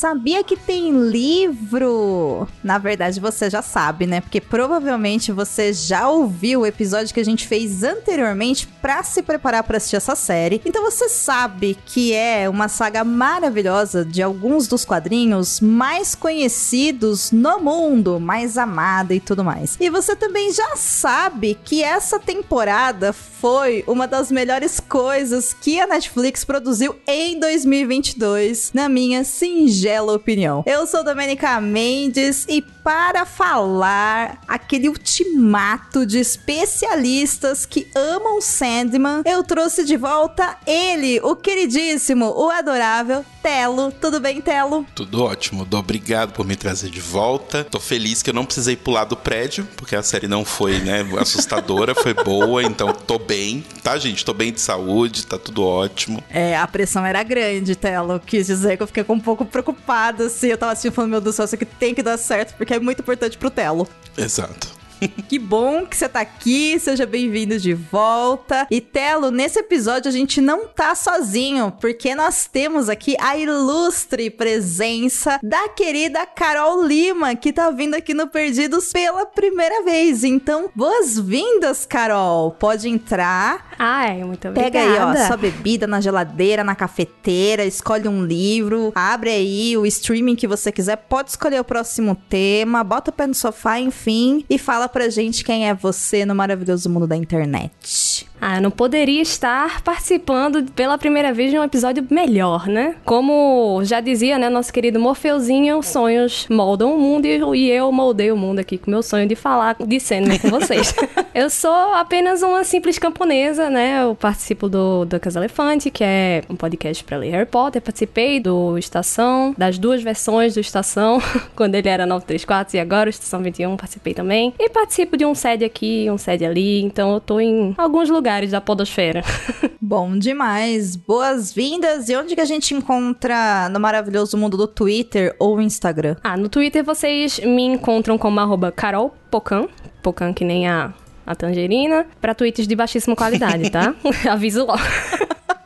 [0.00, 2.48] Sabia que tem livro?
[2.64, 4.22] Na verdade, você já sabe, né?
[4.22, 9.62] Porque provavelmente você já ouviu o episódio que a gente fez anteriormente para se preparar
[9.62, 10.62] para assistir essa série.
[10.64, 17.60] Então você sabe que é uma saga maravilhosa de alguns dos quadrinhos mais conhecidos no
[17.60, 19.76] mundo, mais amada e tudo mais.
[19.78, 25.86] E você também já sabe que essa temporada foi uma das melhores coisas que a
[25.86, 30.62] Netflix produziu em 2022, na minha singela singela opinião.
[30.66, 39.42] Eu sou Domenica Mendes e para falar aquele ultimato de especialistas que amam Sandman, eu
[39.42, 43.90] trouxe de volta ele, o queridíssimo, o adorável Telo.
[43.90, 44.86] Tudo bem, Telo?
[44.94, 45.66] Tudo ótimo.
[45.72, 47.64] Obrigado por me trazer de volta.
[47.64, 51.06] Tô feliz que eu não precisei pular do prédio, porque a série não foi, né,
[51.18, 54.24] assustadora, foi boa, então tô bem, tá, gente?
[54.24, 56.22] Tô bem de saúde, tá tudo ótimo.
[56.28, 58.20] É, a pressão era grande, Telo.
[58.20, 60.48] Quis dizer que eu fiquei um pouco preocupada, assim.
[60.48, 62.69] Eu tava assim falando, meu Deus do céu, isso aqui tem que dar certo, porque
[62.74, 63.88] é muito importante pro Telo.
[64.16, 64.80] Exato.
[65.28, 68.66] que bom que você tá aqui, seja bem-vindo de volta.
[68.70, 74.30] E Telo, nesse episódio a gente não tá sozinho, porque nós temos aqui a ilustre
[74.30, 80.24] presença da querida Carol Lima, que tá vindo aqui no Perdidos pela primeira vez.
[80.24, 82.52] Então, boas-vindas, Carol.
[82.52, 83.69] Pode entrar.
[83.82, 84.70] Ai, muito obrigada.
[84.70, 89.86] Pega aí, ó, sua bebida na geladeira, na cafeteira, escolhe um livro, abre aí o
[89.86, 94.44] streaming que você quiser, pode escolher o próximo tema, bota o pé no sofá, enfim,
[94.50, 98.28] e fala pra gente quem é você no maravilhoso mundo da internet.
[98.40, 102.96] Ah, eu não poderia estar participando pela primeira vez de um episódio melhor, né?
[103.04, 108.36] Como já dizia, né, nosso querido Morfeuzinho, sonhos moldam o mundo e eu moldei o
[108.36, 110.94] mundo aqui com meu sonho de falar de Sandman com vocês.
[111.34, 114.02] eu sou apenas uma simples camponesa, né?
[114.02, 117.82] Eu participo do, do Casa Elefante, que é um podcast para ler Harry Potter.
[117.82, 121.20] Participei do Estação, das duas versões do Estação,
[121.54, 124.54] quando ele era 934 e agora o Estação 21 participei também.
[124.58, 128.29] E participo de um sede aqui, um sede ali, então eu tô em alguns lugares
[128.30, 129.24] lugares da podosfera.
[129.82, 130.94] Bom demais.
[130.94, 132.08] Boas-vindas.
[132.08, 136.14] E onde que a gente encontra no maravilhoso mundo do Twitter ou Instagram?
[136.22, 139.66] Ah, no Twitter vocês me encontram como arroba Carol Pocan.
[140.00, 140.94] Pocan que nem a,
[141.26, 142.06] a tangerina.
[142.20, 143.92] Pra tweets de baixíssima qualidade, tá?
[144.30, 144.78] Aviso logo.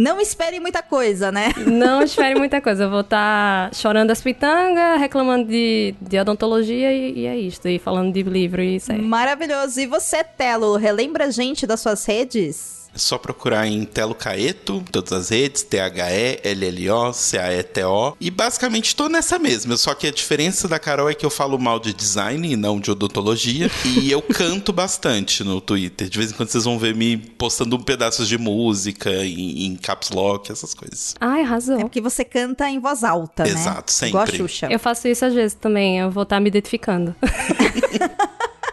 [0.00, 1.52] Não espere muita coisa, né?
[1.66, 2.84] Não espere muita coisa.
[2.84, 7.68] Eu vou estar tá chorando as pitangas, reclamando de, de odontologia e, e, é isso.
[7.68, 9.02] E falando de livro e isso aí.
[9.02, 9.78] Maravilhoso.
[9.78, 12.79] E você, Telo, relembra a gente das suas redes?
[12.94, 18.16] É só procurar em Telo Caeto, todas as redes, T-H-E-L-L-O-C-A-E-T-O.
[18.20, 21.58] E basicamente tô nessa mesma, só que a diferença da Carol é que eu falo
[21.58, 23.70] mal de design e não de odontologia.
[23.84, 26.08] e eu canto bastante no Twitter.
[26.08, 30.10] De vez em quando vocês vão ver me postando pedaços de música em, em caps
[30.10, 31.14] lock, essas coisas.
[31.20, 31.78] Ai, arrasou.
[31.78, 33.60] É porque você canta em voz alta, Exato, né?
[33.60, 34.08] Exato, sempre.
[34.08, 34.66] Igual a Xuxa.
[34.70, 37.14] Eu faço isso às vezes também, eu vou estar tá me identificando.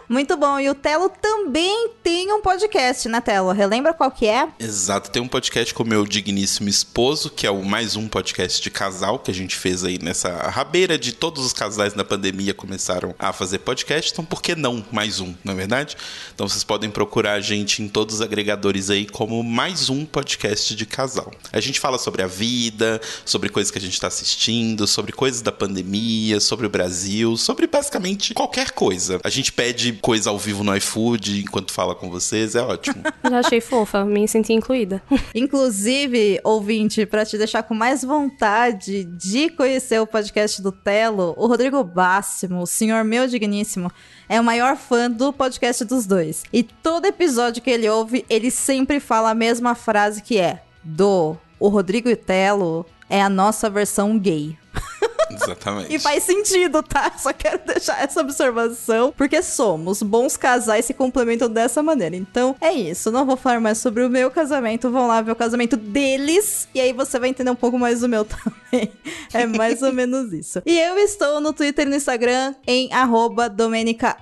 [0.08, 0.58] Muito bom.
[0.58, 3.52] E o Telo também tem um podcast, né, Telo?
[3.52, 4.48] Relembra qual que é?
[4.58, 5.10] Exato.
[5.10, 8.70] Tem um podcast com o meu digníssimo esposo, que é o mais um podcast de
[8.70, 13.14] casal que a gente fez aí nessa rabeira de todos os casais na pandemia começaram
[13.18, 14.10] a fazer podcast.
[14.10, 15.94] Então, por que não mais um, na é verdade?
[16.34, 20.74] Então, vocês podem procurar a gente em todos os agregadores aí como mais um podcast
[20.74, 21.30] de casal.
[21.52, 25.42] A gente fala sobre a vida, sobre coisas que a gente está assistindo, sobre coisas
[25.42, 29.20] da pandemia, sobre o Brasil, sobre basicamente qualquer coisa.
[29.22, 33.02] A gente pede coisa ao vivo no iFood enquanto fala com vocês, é ótimo.
[33.28, 35.02] Já achei fofa, me senti incluída.
[35.34, 41.46] Inclusive, ouvinte, para te deixar com mais vontade de conhecer o podcast do Telo, o
[41.46, 43.90] Rodrigo Bássimo, o senhor meu digníssimo,
[44.28, 46.44] é o maior fã do podcast dos dois.
[46.52, 51.36] E todo episódio que ele ouve, ele sempre fala a mesma frase que é: Do
[51.60, 54.56] o Rodrigo e Telo é a nossa versão gay.
[55.34, 55.94] Exatamente.
[55.94, 57.12] e faz sentido, tá?
[57.18, 62.16] Só quero deixar essa observação, porque somos bons casais se complementam dessa maneira.
[62.16, 63.10] Então, é isso.
[63.10, 64.90] Não vou falar mais sobre o meu casamento.
[64.90, 66.68] Vão lá ver o casamento deles.
[66.74, 68.92] E aí você vai entender um pouco mais do meu também.
[69.32, 70.62] É mais ou menos isso.
[70.64, 74.16] E eu estou no Twitter e no Instagram em arroba Domenica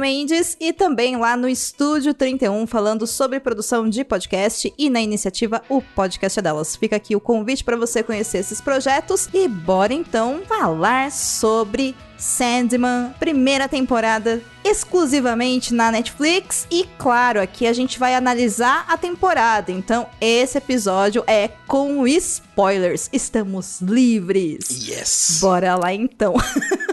[0.00, 5.62] Mendes e também lá no Estúdio 31 falando sobre produção de podcast e na iniciativa
[5.68, 6.76] O Podcast é Delas.
[6.76, 9.92] Fica aqui o convite para você conhecer esses projetos e bora
[10.22, 18.14] então falar sobre Sandman, primeira temporada exclusivamente na Netflix e claro, aqui a gente vai
[18.14, 19.72] analisar a temporada.
[19.72, 23.10] Então, esse episódio é com spoilers.
[23.12, 24.68] Estamos livres.
[24.70, 25.38] Yes.
[25.40, 26.34] Bora lá então.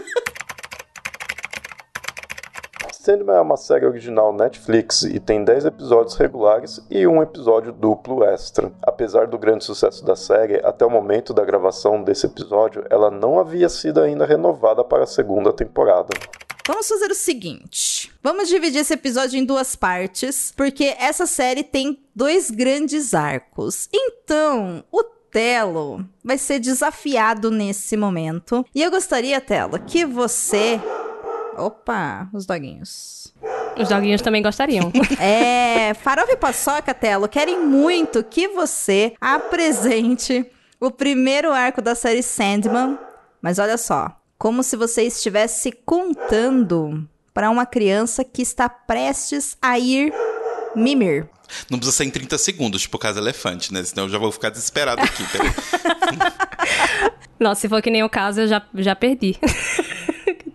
[3.02, 8.22] Sandman é uma série original Netflix e tem 10 episódios regulares e um episódio duplo
[8.22, 8.70] extra.
[8.82, 13.40] Apesar do grande sucesso da série, até o momento da gravação desse episódio, ela não
[13.40, 16.10] havia sido ainda renovada para a segunda temporada.
[16.68, 22.04] Vamos fazer o seguinte: vamos dividir esse episódio em duas partes, porque essa série tem
[22.14, 23.88] dois grandes arcos.
[23.94, 28.62] Então, o Telo vai ser desafiado nesse momento.
[28.74, 30.78] E eu gostaria, Telo, que você.
[31.56, 33.32] Opa, os doguinhos.
[33.76, 34.92] Os doguinhos também gostariam.
[35.18, 40.46] É, Farofa e Paçoca, Telo, querem muito que você apresente
[40.78, 42.98] o primeiro arco da série Sandman.
[43.42, 49.78] Mas olha só, como se você estivesse contando para uma criança que está prestes a
[49.78, 50.12] ir
[50.74, 51.28] mimir.
[51.68, 53.82] Não precisa ser em 30 segundos, tipo caso elefante, né?
[53.82, 55.24] Senão eu já vou ficar desesperado aqui.
[57.38, 59.36] Nossa, se for que nem o caso, eu já, já perdi.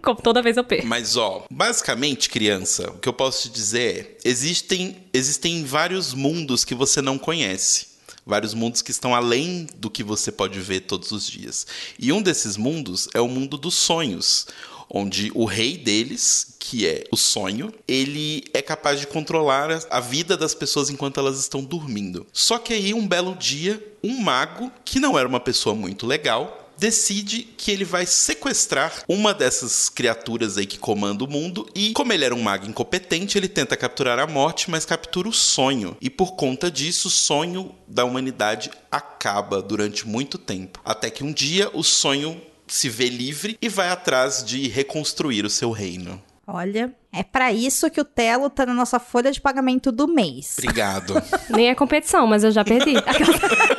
[0.06, 0.86] Como toda vez eu perco.
[0.88, 6.63] Mas, ó, basicamente, criança, o que eu posso te dizer é: existem, existem vários mundos
[6.63, 7.88] que você não conhece.
[8.25, 11.68] Vários mundos que estão além do que você pode ver todos os dias.
[12.00, 14.48] E um desses mundos é o mundo dos sonhos,
[14.90, 20.36] onde o rei deles, que é o sonho, ele é capaz de controlar a- vida
[20.36, 22.25] das pessoas enquanto elas estão dormindo.
[22.34, 26.64] Só que aí, um belo dia, um mago, que não era uma pessoa muito legal,
[26.77, 32.13] decide que ele vai sequestrar uma dessas criaturas aí que comanda o mundo e, como
[32.13, 35.98] ele era um mago incompetente, ele tenta capturar a morte, mas captura o sonho.
[36.01, 41.31] E por conta disso, o sonho da humanidade acaba durante muito tempo, até que um
[41.31, 46.21] dia o sonho se vê livre e vai atrás de reconstruir o seu reino.
[46.48, 50.56] Olha, é para isso que o Telo tá na nossa folha de pagamento do mês.
[50.60, 51.16] Obrigado.
[51.50, 52.94] Nem é competição, mas eu já perdi.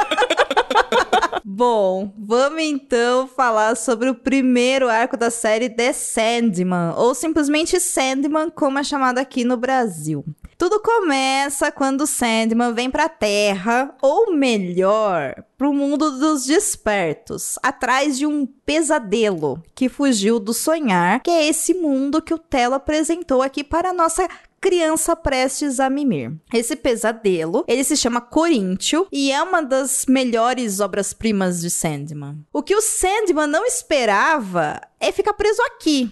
[1.58, 8.50] Bom, vamos então falar sobre o primeiro arco da série The Sandman, ou simplesmente Sandman,
[8.50, 10.22] como é chamado aqui no Brasil.
[10.58, 18.26] Tudo começa quando Sandman vem pra Terra, ou melhor, pro mundo dos despertos, atrás de
[18.26, 23.64] um pesadelo que fugiu do sonhar, que é esse mundo que o Telo apresentou aqui
[23.64, 24.28] para a nossa
[24.60, 26.32] criança prestes a mimir.
[26.52, 32.44] Esse pesadelo, ele se chama Coríntio e é uma das melhores obras-primas de Sandman.
[32.52, 36.10] O que o Sandman não esperava é ficar preso aqui.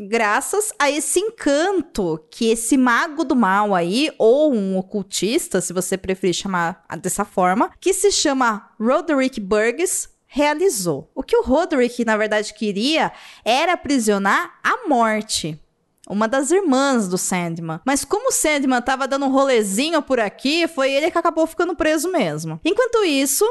[0.00, 5.98] Graças a esse encanto que esse mago do mal aí, ou um ocultista, se você
[5.98, 11.10] preferir chamar dessa forma, que se chama Roderick Burgess, realizou.
[11.14, 13.12] O que o Roderick, na verdade, queria
[13.44, 15.61] era aprisionar a morte
[16.08, 17.80] uma das irmãs do Sandman.
[17.84, 21.74] Mas como o Sandman tava dando um rolezinho por aqui, foi ele que acabou ficando
[21.76, 22.60] preso mesmo.
[22.64, 23.44] Enquanto isso,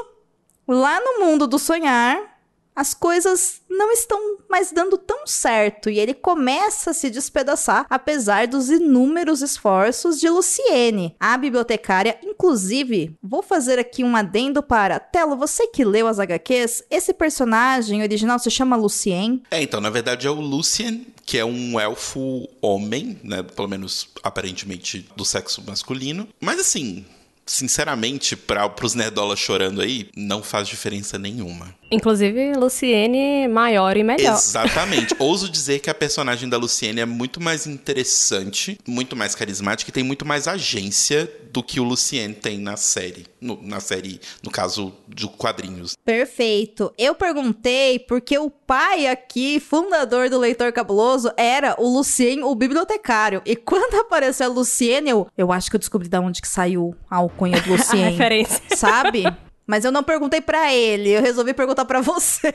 [0.67, 2.40] lá no mundo do sonhar,
[2.75, 8.47] as coisas não estão mais dando tão certo e ele começa a se despedaçar, apesar
[8.47, 12.17] dos inúmeros esforços de Luciene, a bibliotecária.
[12.23, 18.01] Inclusive, vou fazer aqui um adendo para Telo, você que leu as HQs, esse personagem
[18.01, 19.41] original se chama Lucien.
[19.51, 23.43] É, então, na verdade é o Lucien, que é um elfo homem, né?
[23.43, 26.27] Pelo menos aparentemente do sexo masculino.
[26.39, 27.05] Mas assim,
[27.45, 31.75] sinceramente, para pros nerdolas chorando aí, não faz diferença nenhuma.
[31.91, 34.33] Inclusive, Luciene maior e melhor.
[34.35, 35.15] Exatamente.
[35.19, 39.93] Ouso dizer que a personagem da Luciene é muito mais interessante, muito mais carismática e
[39.93, 43.25] tem muito mais agência do que o Lucien tem na série.
[43.41, 45.95] No- na série, no caso, de quadrinhos.
[46.05, 46.93] Perfeito.
[46.97, 53.41] Eu perguntei porque o pai aqui, fundador do Leitor Cabuloso, era o Lucien, o bibliotecário.
[53.45, 56.95] E quando apareceu a Luciene, eu, eu acho que eu descobri de onde que saiu
[57.09, 58.11] a alcunha do A Lucien.
[58.11, 58.61] referência.
[58.77, 59.23] sabe?
[59.71, 62.53] Mas eu não perguntei pra ele, eu resolvi perguntar pra você.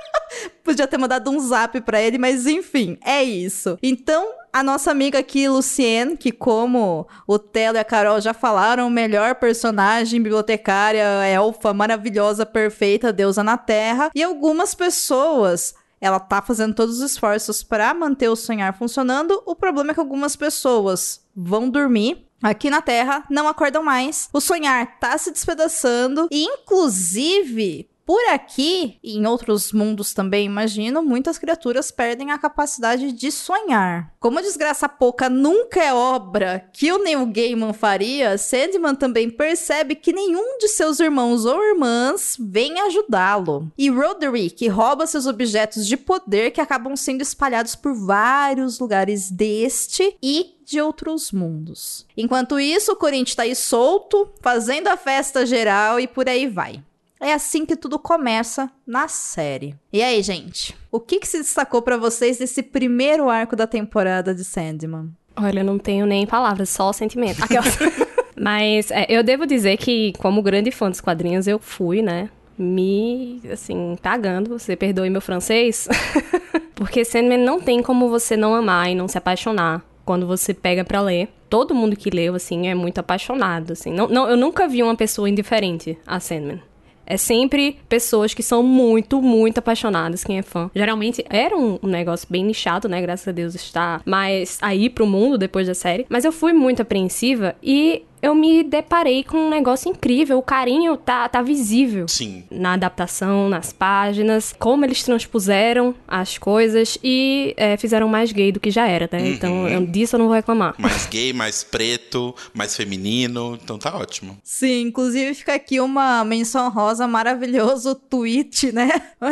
[0.64, 3.78] Podia ter mandado um zap pra ele, mas enfim, é isso.
[3.82, 8.88] Então, a nossa amiga aqui, Luciene, que como o Telo e a Carol já falaram,
[8.88, 14.10] melhor personagem, bibliotecária, elfa, maravilhosa, perfeita, deusa na Terra.
[14.14, 19.42] E algumas pessoas ela tá fazendo todos os esforços para manter o sonhar funcionando.
[19.44, 24.28] O problema é que algumas pessoas vão dormir aqui na Terra, não acordam mais.
[24.32, 31.02] O sonhar tá se despedaçando e inclusive por aqui, e em outros mundos também, imagino,
[31.02, 34.14] muitas criaturas perdem a capacidade de sonhar.
[34.20, 40.12] Como Desgraça Pouca nunca é obra que o Neil Gaiman faria, Sandman também percebe que
[40.12, 43.72] nenhum de seus irmãos ou irmãs vem ajudá-lo.
[43.76, 50.16] E Roderick rouba seus objetos de poder que acabam sendo espalhados por vários lugares deste
[50.22, 52.04] e de outros mundos.
[52.16, 56.82] Enquanto isso, o Corinthians tá aí solto, fazendo a festa geral e por aí vai.
[57.20, 59.74] É assim que tudo começa na série.
[59.92, 60.76] E aí, gente?
[60.90, 65.10] O que, que se destacou pra vocês desse primeiro arco da temporada de Sandman?
[65.36, 67.42] Olha, eu não tenho nem palavras, só sentimento.
[67.42, 67.78] Aquelas...
[68.38, 72.28] Mas é, eu devo dizer que, como grande fã dos quadrinhos, eu fui, né?
[72.58, 75.88] Me, assim, cagando, você perdoe meu francês.
[76.74, 80.84] Porque Sandman não tem como você não amar e não se apaixonar quando você pega
[80.84, 81.28] para ler.
[81.50, 83.92] Todo mundo que leu, assim, é muito apaixonado, assim.
[83.92, 86.62] Não, não, eu nunca vi uma pessoa indiferente a Sandman.
[87.06, 90.68] É sempre pessoas que são muito, muito apaixonadas, quem é fã.
[90.74, 93.00] Geralmente era um, um negócio bem nichado, né?
[93.00, 96.04] Graças a Deus está mais aí pro mundo depois da série.
[96.08, 100.38] Mas eu fui muito apreensiva e eu me deparei com um negócio incrível.
[100.38, 102.08] O carinho tá, tá visível.
[102.08, 102.44] Sim.
[102.50, 108.60] Na adaptação, nas páginas, como eles transpuseram as coisas e é, fizeram mais gay do
[108.60, 109.20] que já era, né?
[109.20, 109.26] Uhum.
[109.26, 110.74] Então, eu, disso eu não vou reclamar.
[110.78, 113.58] Mais gay, mais preto, mais feminino.
[113.62, 114.38] Então tá ótimo.
[114.42, 118.90] Sim, inclusive fica aqui uma menção rosa maravilhoso tweet, né?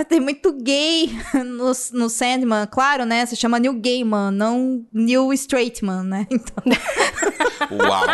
[0.09, 3.25] Tem muito gay no, no Sandman, claro, né?
[3.27, 6.27] Se chama New Gaiman, não New Straightman, né?
[6.31, 6.65] Então...
[7.71, 8.05] Uau!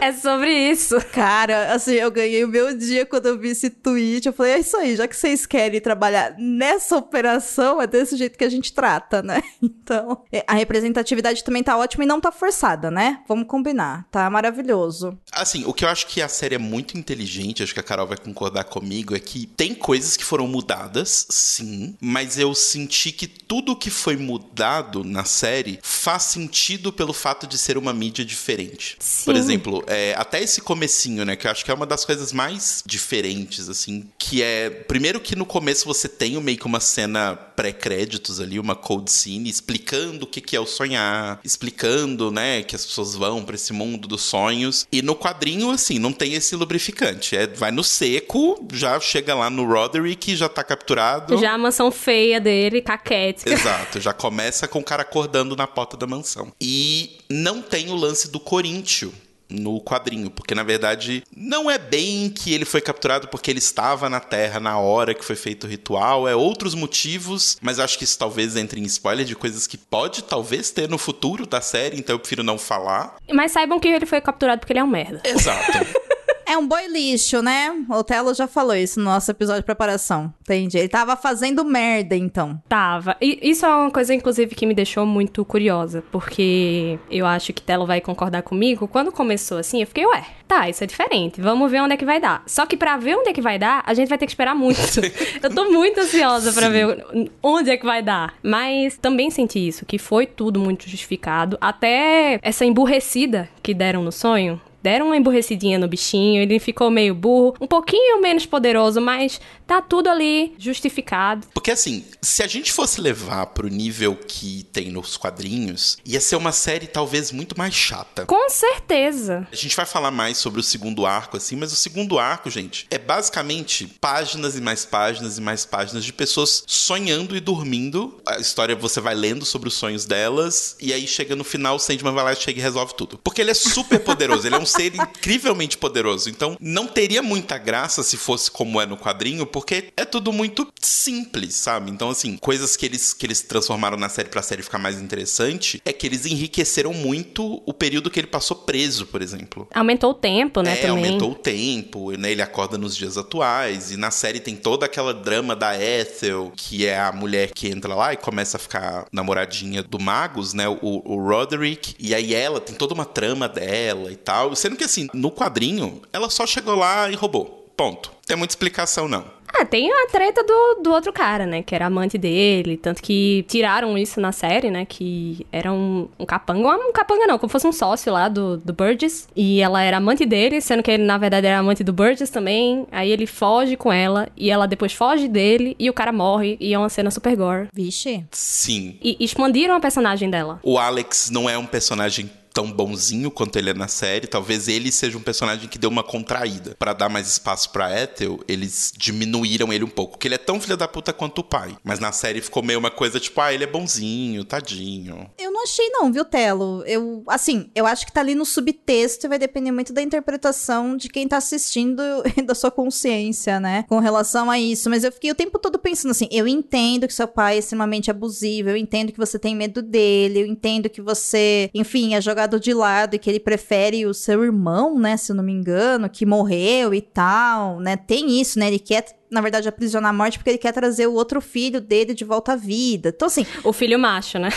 [0.00, 0.96] É sobre isso.
[1.12, 4.26] Cara, assim, eu ganhei o meu dia quando eu vi esse tweet.
[4.26, 8.38] Eu falei, é isso aí, já que vocês querem trabalhar nessa operação, é desse jeito
[8.38, 9.42] que a gente trata, né?
[9.84, 13.20] Então, é, a representatividade também tá ótima e não tá forçada, né?
[13.28, 14.06] Vamos combinar.
[14.10, 15.18] Tá maravilhoso.
[15.30, 18.06] Assim, o que eu acho que a série é muito inteligente, acho que a Carol
[18.06, 23.26] vai concordar comigo, é que tem coisas que foram mudadas, sim, mas eu senti que
[23.26, 28.96] tudo que foi mudado na série faz sentido pelo fato de ser uma mídia diferente.
[28.98, 29.24] Sim.
[29.24, 32.32] Por exemplo, é, até esse comecinho, né, que eu acho que é uma das coisas
[32.32, 37.34] mais diferentes, assim, que é, primeiro que no começo você tem meio que uma cena
[37.34, 42.74] pré-créditos ali, uma cold scene, explicando o que, que é o sonhar, explicando, né, que
[42.74, 44.86] as pessoas vão para esse mundo dos sonhos.
[44.90, 47.36] E no quadrinho, assim, não tem esse lubrificante.
[47.36, 51.38] É, vai no seco, já chega lá no Roderick, já tá capturado.
[51.38, 53.52] Já a mansão feia dele, caquética.
[53.52, 56.52] Exato, já começa com o cara acordando na porta da mansão.
[56.60, 59.12] E não tem o lance do Coríntio
[59.48, 64.08] no quadrinho, porque na verdade não é bem que ele foi capturado porque ele estava
[64.08, 68.04] na Terra na hora que foi feito o ritual, é outros motivos, mas acho que
[68.04, 71.98] isso talvez entre em spoiler de coisas que pode talvez ter no futuro da série,
[71.98, 73.16] então eu prefiro não falar.
[73.32, 75.20] Mas saibam que ele foi capturado porque ele é um merda.
[75.24, 75.78] Exato.
[76.46, 77.70] É um boi lixo, né?
[77.88, 80.32] O Telo já falou isso no nosso episódio de preparação.
[80.42, 80.78] Entendi.
[80.78, 82.60] Ele tava fazendo merda, então.
[82.68, 83.16] Tava.
[83.20, 87.62] E isso é uma coisa, inclusive, que me deixou muito curiosa, porque eu acho que
[87.62, 88.86] Telo vai concordar comigo.
[88.86, 91.40] Quando começou assim, eu fiquei, ué, tá, isso é diferente.
[91.40, 92.42] Vamos ver onde é que vai dar.
[92.46, 94.54] Só que pra ver onde é que vai dar, a gente vai ter que esperar
[94.54, 94.80] muito.
[95.42, 97.04] eu tô muito ansiosa pra ver
[97.42, 98.34] onde é que vai dar.
[98.42, 101.56] Mas também senti isso, que foi tudo muito justificado.
[101.60, 107.14] Até essa emburrecida que deram no sonho, deram uma emburrecidinha no bichinho, ele ficou meio
[107.14, 111.46] burro, um pouquinho menos poderoso, mas tá tudo ali justificado.
[111.54, 116.36] Porque assim, se a gente fosse levar pro nível que tem nos quadrinhos, ia ser
[116.36, 118.26] uma série talvez muito mais chata.
[118.26, 119.48] Com certeza.
[119.50, 122.86] A gente vai falar mais sobre o segundo arco, assim, mas o segundo arco, gente,
[122.90, 128.20] é basicamente páginas e mais páginas e mais páginas de pessoas sonhando e dormindo.
[128.26, 131.78] A história você vai lendo sobre os sonhos delas, e aí chega no final, o
[131.78, 133.18] Sandman vai lá e chega e resolve tudo.
[133.24, 136.28] Porque ele é super poderoso, ele é um ser incrivelmente poderoso.
[136.28, 140.66] Então, não teria muita graça se fosse como é no quadrinho, porque é tudo muito
[140.80, 141.90] simples, sabe?
[141.90, 145.80] Então, assim, coisas que eles, que eles transformaram na série pra série ficar mais interessante
[145.84, 149.68] é que eles enriqueceram muito o período que ele passou preso, por exemplo.
[149.74, 150.72] Aumentou o tempo, né?
[150.72, 150.90] É, também.
[150.90, 152.32] aumentou o tempo, né?
[152.32, 153.90] Ele acorda nos dias atuais.
[153.90, 157.94] E na série tem toda aquela drama da Ethel, que é a mulher que entra
[157.94, 160.68] lá e começa a ficar namoradinha do Magus, né?
[160.68, 161.94] O, o Roderick.
[161.98, 164.54] E aí ela tem toda uma trama dela e tal.
[164.64, 167.70] Sendo que assim, no quadrinho, ela só chegou lá e roubou.
[167.76, 168.08] Ponto.
[168.08, 169.26] Não tem muita explicação, não.
[169.46, 171.62] Ah, tem a treta do, do outro cara, né?
[171.62, 172.78] Que era amante dele.
[172.78, 174.86] Tanto que tiraram isso na série, né?
[174.86, 176.78] Que era um, um capanga.
[176.78, 179.28] Um capanga não, como fosse um sócio lá do, do Burgess.
[179.36, 182.86] E ela era amante dele, sendo que ele, na verdade, era amante do Burgess também.
[182.90, 184.28] Aí ele foge com ela.
[184.34, 185.76] E ela depois foge dele.
[185.78, 186.56] E o cara morre.
[186.58, 187.68] E é uma cena super gore.
[187.70, 188.24] Vixe.
[188.30, 188.96] Sim.
[189.02, 190.58] E expandiram a personagem dela.
[190.62, 194.28] O Alex não é um personagem tão bonzinho quanto ele é na série.
[194.28, 196.76] Talvez ele seja um personagem que deu uma contraída.
[196.78, 200.12] Para dar mais espaço pra Ethel, eles diminuíram ele um pouco.
[200.12, 201.76] Porque ele é tão filho da puta quanto o pai.
[201.82, 205.28] Mas na série ficou meio uma coisa tipo, ah, ele é bonzinho, tadinho.
[205.36, 206.84] Eu não achei não, viu, Telo?
[206.86, 210.96] Eu, assim, eu acho que tá ali no subtexto e vai depender muito da interpretação
[210.96, 212.00] de quem tá assistindo
[212.36, 213.84] e da sua consciência, né?
[213.88, 214.88] Com relação a isso.
[214.88, 218.10] Mas eu fiquei o tempo todo pensando assim, eu entendo que seu pai é extremamente
[218.10, 222.60] abusivo, eu entendo que você tem medo dele, eu entendo que você, enfim, é jogado
[222.60, 226.08] de lado e que ele prefere o seu irmão, né, se eu não me engano,
[226.08, 227.96] que morreu e tal, né?
[227.96, 228.68] Tem isso, né?
[228.68, 232.14] Ele quer na verdade, aprisionar a morte porque ele quer trazer o outro filho dele
[232.14, 233.08] de volta à vida.
[233.08, 233.44] Então, assim.
[233.64, 234.48] O filho macho, né?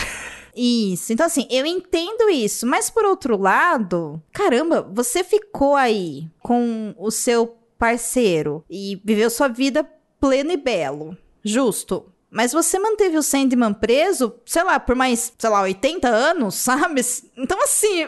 [0.54, 1.12] Isso.
[1.12, 2.64] Então, assim, eu entendo isso.
[2.64, 9.48] Mas, por outro lado, caramba, você ficou aí com o seu parceiro e viveu sua
[9.48, 9.84] vida
[10.20, 11.16] pleno e belo.
[11.42, 12.12] Justo.
[12.30, 17.00] Mas você manteve o Sandman preso, sei lá, por mais, sei lá, 80 anos, sabe?
[17.36, 18.06] Então, assim,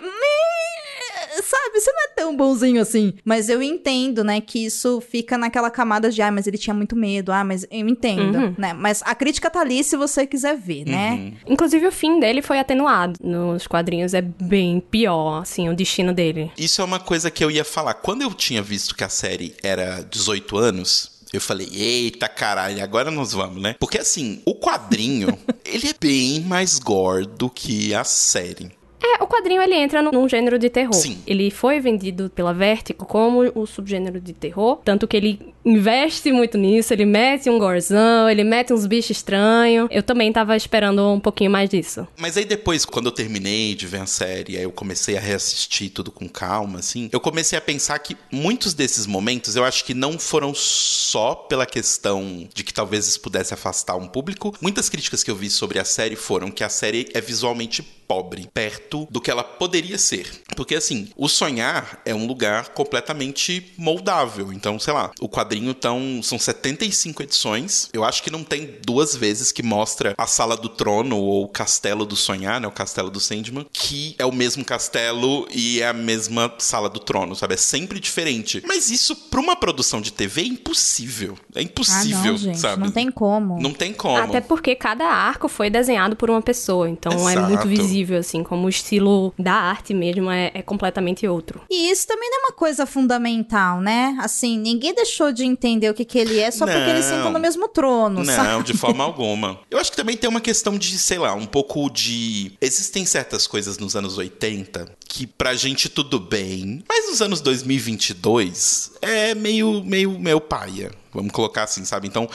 [1.43, 3.15] sabe, você não é tão bonzinho assim.
[3.25, 6.95] Mas eu entendo, né, que isso fica naquela camada de, ah, mas ele tinha muito
[6.97, 8.55] medo, ah, mas eu entendo, Uhum.
[8.59, 8.73] né?
[8.73, 11.13] Mas a crítica tá ali se você quiser ver, né?
[11.13, 11.37] Uhum.
[11.55, 13.15] Inclusive, o fim dele foi atenuado.
[13.23, 16.51] Nos quadrinhos é bem pior, assim, o destino dele.
[16.59, 17.95] Isso é uma coisa que eu ia falar.
[17.95, 23.11] Quando eu tinha visto que a série era 18 anos, eu falei, eita caralho, agora
[23.11, 23.77] nós vamos, né?
[23.79, 28.73] Porque assim, o quadrinho, ele é bem mais gore do que a série.
[29.03, 30.93] É, o quadrinho ele entra num gênero de terror.
[30.93, 31.19] Sim.
[31.27, 36.57] Ele foi vendido pela Vertigo como o subgênero de terror, tanto que ele investe muito
[36.59, 39.89] nisso, ele mete um gorzão, ele mete uns bichos estranhos.
[39.91, 42.07] Eu também tava esperando um pouquinho mais disso.
[42.17, 45.91] Mas aí depois, quando eu terminei de ver a série, aí eu comecei a reassistir
[45.91, 49.95] tudo com calma, assim, eu comecei a pensar que muitos desses momentos eu acho que
[49.95, 54.55] não foram só pela questão de que talvez isso pudesse afastar um público.
[54.61, 58.49] Muitas críticas que eu vi sobre a série foram que a série é visualmente pobre,
[58.53, 60.27] perto do que ela poderia ser.
[60.57, 64.53] Porque assim, o sonhar é um lugar completamente moldável.
[64.53, 67.89] Então, sei lá, o quadrinho tão, são 75 edições.
[67.93, 71.49] Eu acho que não tem duas vezes que mostra a sala do trono ou o
[71.49, 72.67] castelo do sonhar, né?
[72.67, 76.99] O castelo do Sandman, que é o mesmo castelo e é a mesma sala do
[77.01, 77.55] trono, sabe?
[77.55, 78.63] É sempre diferente.
[78.67, 81.39] Mas isso, pra uma produção de TV, é impossível.
[81.55, 82.83] É Ah, impossível, não, gente, sabe?
[82.83, 83.61] não tem como.
[83.61, 84.17] Não tem como.
[84.17, 87.49] Até porque cada arco foi desenhado por uma pessoa, então é Exato.
[87.49, 91.63] muito visível, assim, como o estilo da arte mesmo é, é completamente outro.
[91.71, 94.17] E isso também não é uma coisa fundamental, né?
[94.21, 97.17] Assim, ninguém deixou de entender o que, que ele é só porque eles Não.
[97.17, 98.65] sentam no mesmo trono, Não, sabe?
[98.65, 99.61] de forma alguma.
[99.71, 102.53] Eu acho que também tem uma questão de, sei lá, um pouco de.
[102.61, 108.93] Existem certas coisas nos anos 80 que pra gente tudo bem, mas nos anos 2022
[109.03, 110.91] é meio, meio, meio paia.
[111.13, 112.07] Vamos colocar assim, sabe?
[112.09, 112.29] Então.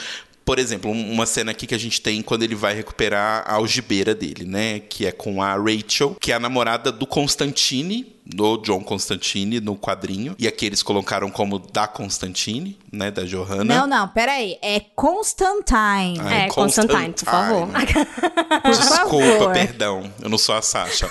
[0.46, 3.54] Por exemplo, um- uma cena aqui que a gente tem quando ele vai recuperar a
[3.54, 4.78] algibeira dele, né?
[4.78, 9.76] Que é com a Rachel, que é a namorada do Constantine, do John Constantine, no
[9.76, 10.36] quadrinho.
[10.38, 13.10] E aqui eles colocaram como da Constantine, né?
[13.10, 13.64] Da Johanna.
[13.64, 14.56] Não, não, peraí.
[14.62, 16.20] É Constantine.
[16.20, 17.68] Ah, é, Constantine, por favor.
[18.70, 20.12] Desculpa, perdão.
[20.22, 21.08] Eu não sou a Sasha.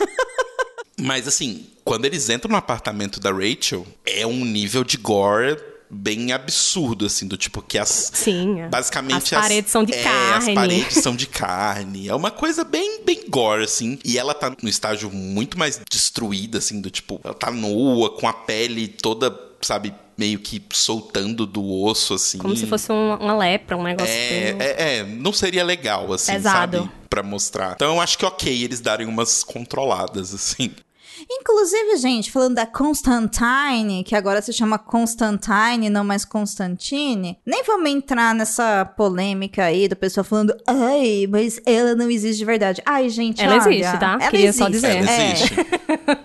[0.97, 5.57] Mas assim, quando eles entram no apartamento da Rachel, é um nível de gore
[5.89, 8.11] bem absurdo, assim, do tipo que as.
[8.13, 8.61] Sim.
[8.61, 8.67] é.
[8.69, 10.49] Basicamente As paredes são de é, carne.
[10.49, 12.07] As paredes são de carne.
[12.07, 13.99] É uma coisa bem, bem gore, assim.
[14.03, 18.27] E ela tá no estágio muito mais destruída, assim, do tipo, ela tá nua, com
[18.27, 22.37] a pele toda, sabe, meio que soltando do osso, assim.
[22.37, 24.11] Como se fosse um- uma lepra, um negócio.
[24.13, 26.77] É, meio- é, é, não seria legal, assim, Pesado.
[26.77, 26.91] sabe?
[27.09, 27.73] Pra mostrar.
[27.75, 30.71] Então eu acho que ok eles darem umas controladas, assim.
[31.29, 37.89] Inclusive, gente, falando da Constantine, que agora se chama Constantine, não mais Constantine, nem vamos
[37.89, 42.81] entrar nessa polêmica aí do pessoal falando, ai, mas ela não existe de verdade.
[42.85, 44.17] Ai, gente, Ela olha, existe, tá?
[44.21, 44.87] Ela Queria só existe.
[44.87, 44.97] dizer.
[44.97, 45.31] Ela É.
[45.33, 45.55] existe.
[45.55, 46.24] Mesmo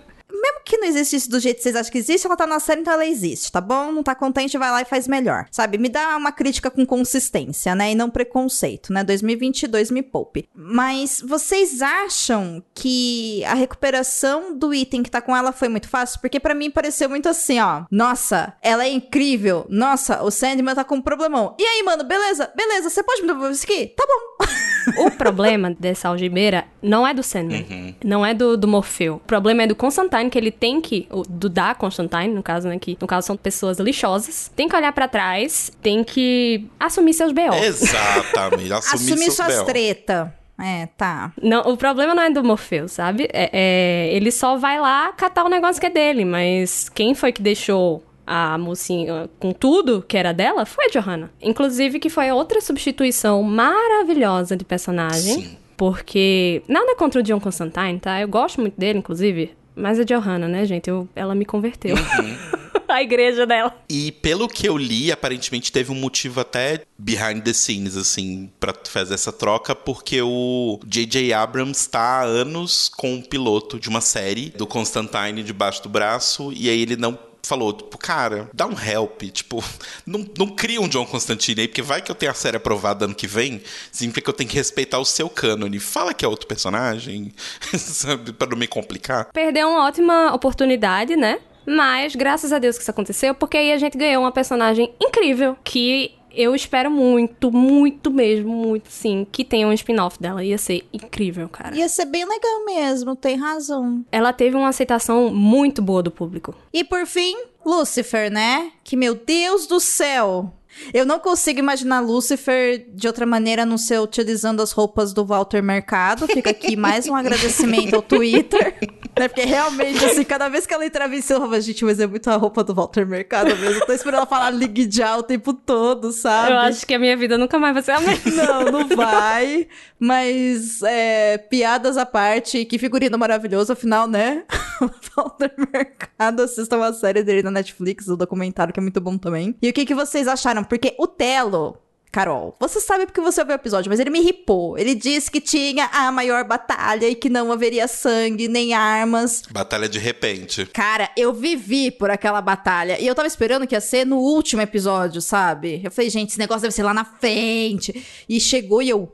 [0.71, 2.93] que não existisse do jeito que vocês acham que existe, ela tá na série, então
[2.93, 3.91] ela existe, tá bom?
[3.91, 5.45] Não tá contente, vai lá e faz melhor.
[5.51, 5.77] Sabe?
[5.77, 7.91] Me dá uma crítica com consistência, né?
[7.91, 9.03] E não preconceito, né?
[9.03, 10.47] 2022 me poupe.
[10.55, 16.21] Mas vocês acham que a recuperação do item que tá com ela foi muito fácil?
[16.21, 17.83] Porque pra mim pareceu muito assim, ó.
[17.91, 19.65] Nossa, ela é incrível.
[19.67, 21.53] Nossa, o Sandman tá com um problemão.
[21.59, 22.49] E aí, mano, beleza?
[22.55, 23.87] Beleza, você pode me devolver isso aqui?
[23.87, 24.45] Tá bom.
[24.97, 29.15] O problema dessa algibeira não é do Sandman, não é do, do Morfeu.
[29.15, 32.77] O problema é do Constantine, que ele tem que, do da Constantine, no caso, né,
[32.79, 37.31] que no caso são pessoas lixosas, tem que olhar pra trás, tem que assumir seus
[37.31, 37.53] B.O.
[37.53, 38.71] Exatamente.
[38.73, 39.65] Assumir, Assumir seus suas B.O.
[39.65, 40.35] treta.
[40.63, 41.31] É, tá.
[41.41, 43.27] Não, o problema não é do Morfeu, sabe?
[43.33, 47.31] É, é- ele só vai lá catar o negócio que é dele, mas quem foi
[47.31, 51.29] que deixou a mocinha com tudo que era dela foi a Johanna.
[51.41, 55.41] Inclusive que foi outra substituição maravilhosa de personagem.
[55.41, 55.57] Sim.
[55.75, 58.21] Porque nada contra o John Constantine, tá?
[58.21, 59.51] Eu gosto muito dele, inclusive.
[59.75, 60.89] Mas a Johanna, né, gente?
[60.89, 61.95] Eu- ela me converteu.
[62.87, 63.73] a igreja dela.
[63.89, 68.73] E pelo que eu li, aparentemente teve um motivo até behind the scenes, assim, pra
[68.85, 71.33] fazer essa troca, porque o J.J.
[71.33, 76.51] Abrams tá há anos com um piloto de uma série do Constantine debaixo do braço,
[76.53, 79.63] e aí ele não falou, tipo, cara, dá um help, tipo,
[80.05, 83.05] não, não cria um John Constantine aí, porque vai que eu tenho a série aprovada
[83.05, 85.79] ano que vem, significa que eu tenho que respeitar o seu cânone.
[85.79, 87.33] Fala que é outro personagem,
[87.77, 89.31] sabe, pra não me complicar.
[89.31, 91.39] Perdeu uma ótima oportunidade, né?
[91.65, 95.55] Mas graças a Deus que isso aconteceu, porque aí a gente ganhou uma personagem incrível
[95.63, 100.43] que eu espero muito, muito mesmo, muito sim, que tenha um spin-off dela.
[100.43, 101.75] Ia ser incrível, cara.
[101.75, 104.05] Ia ser bem legal mesmo, tem razão.
[104.11, 106.55] Ela teve uma aceitação muito boa do público.
[106.73, 108.71] E por fim, Lucifer, né?
[108.83, 110.53] Que meu Deus do céu!
[110.93, 115.25] Eu não consigo imaginar Lucifer de outra maneira a não ser utilizando as roupas do
[115.25, 116.27] Walter Mercado.
[116.27, 118.77] Fica aqui mais um agradecimento ao Twitter.
[119.21, 119.27] Né?
[119.27, 122.07] Porque realmente, assim, cada vez que ela entrava em cena, eu falava, gente, mas é
[122.07, 123.79] muito a roupa do Walter Mercado mesmo.
[123.79, 126.51] Eu tô esperando ela falar Ligue Já o tempo todo, sabe?
[126.51, 128.31] Eu acho que a minha vida nunca mais vai ser a mesma.
[128.31, 129.67] Não, não vai.
[129.99, 134.43] Mas, é, piadas à parte, que figurino maravilhoso, afinal, né?
[135.15, 139.55] Walter Mercado, assista uma série dele na Netflix, o documentário, que é muito bom também.
[139.61, 140.63] E o que, que vocês acharam?
[140.63, 141.77] Porque o Telo,
[142.11, 144.77] Carol, você sabe porque você ouviu o episódio, mas ele me ripou.
[144.77, 149.43] Ele disse que tinha a maior batalha e que não haveria sangue nem armas.
[149.49, 150.65] Batalha de repente.
[150.65, 152.99] Cara, eu vivi por aquela batalha.
[152.99, 155.79] E eu tava esperando que ia ser no último episódio, sabe?
[155.83, 158.05] Eu falei, gente, esse negócio deve ser lá na frente.
[158.27, 159.09] E chegou e eu.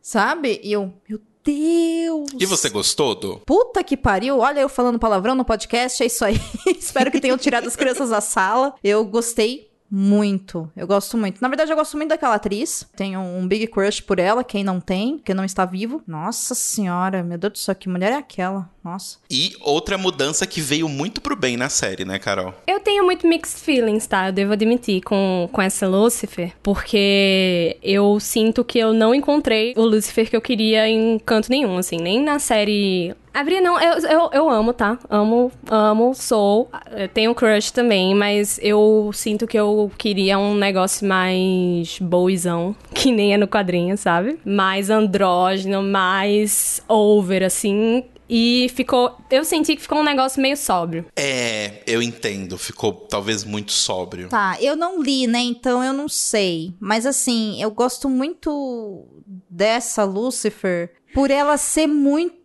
[0.00, 0.60] Sabe?
[0.62, 2.30] E eu, meu Deus!
[2.38, 3.38] E você gostou do?
[3.40, 6.40] Puta que pariu, olha eu falando palavrão no podcast, é isso aí.
[6.78, 8.74] Espero que tenham tirado as crianças da sala.
[8.84, 10.70] Eu gostei muito.
[10.76, 11.40] Eu gosto muito.
[11.40, 12.86] Na verdade, eu gosto muito daquela atriz.
[12.96, 16.02] Tenho um big crush por ela, quem não tem, que não está vivo.
[16.06, 18.68] Nossa senhora, meu Deus do céu, que mulher é aquela?
[18.84, 19.18] Nossa.
[19.30, 22.54] E outra mudança que veio muito pro bem na série, né, Carol?
[22.66, 24.28] Eu tenho muito mixed feelings, tá?
[24.28, 29.82] Eu devo admitir com, com essa Lucifer, porque eu sinto que eu não encontrei o
[29.82, 33.98] Lucifer que eu queria em canto nenhum, assim, nem na série a Bria não, eu,
[33.98, 34.98] eu, eu amo, tá?
[35.08, 36.70] Amo, amo, sou.
[37.14, 43.34] Tenho crush também, mas eu sinto que eu queria um negócio mais boizão, que nem
[43.34, 44.38] é no quadrinho, sabe?
[44.44, 48.04] Mais andrógeno, mais over, assim.
[48.28, 49.16] E ficou.
[49.30, 51.06] Eu senti que ficou um negócio meio sóbrio.
[51.16, 52.58] É, eu entendo.
[52.58, 54.28] Ficou talvez muito sóbrio.
[54.28, 55.40] Tá, eu não li, né?
[55.40, 56.74] Então eu não sei.
[56.78, 59.06] Mas assim, eu gosto muito
[59.48, 62.37] dessa Lucifer por ela ser muito.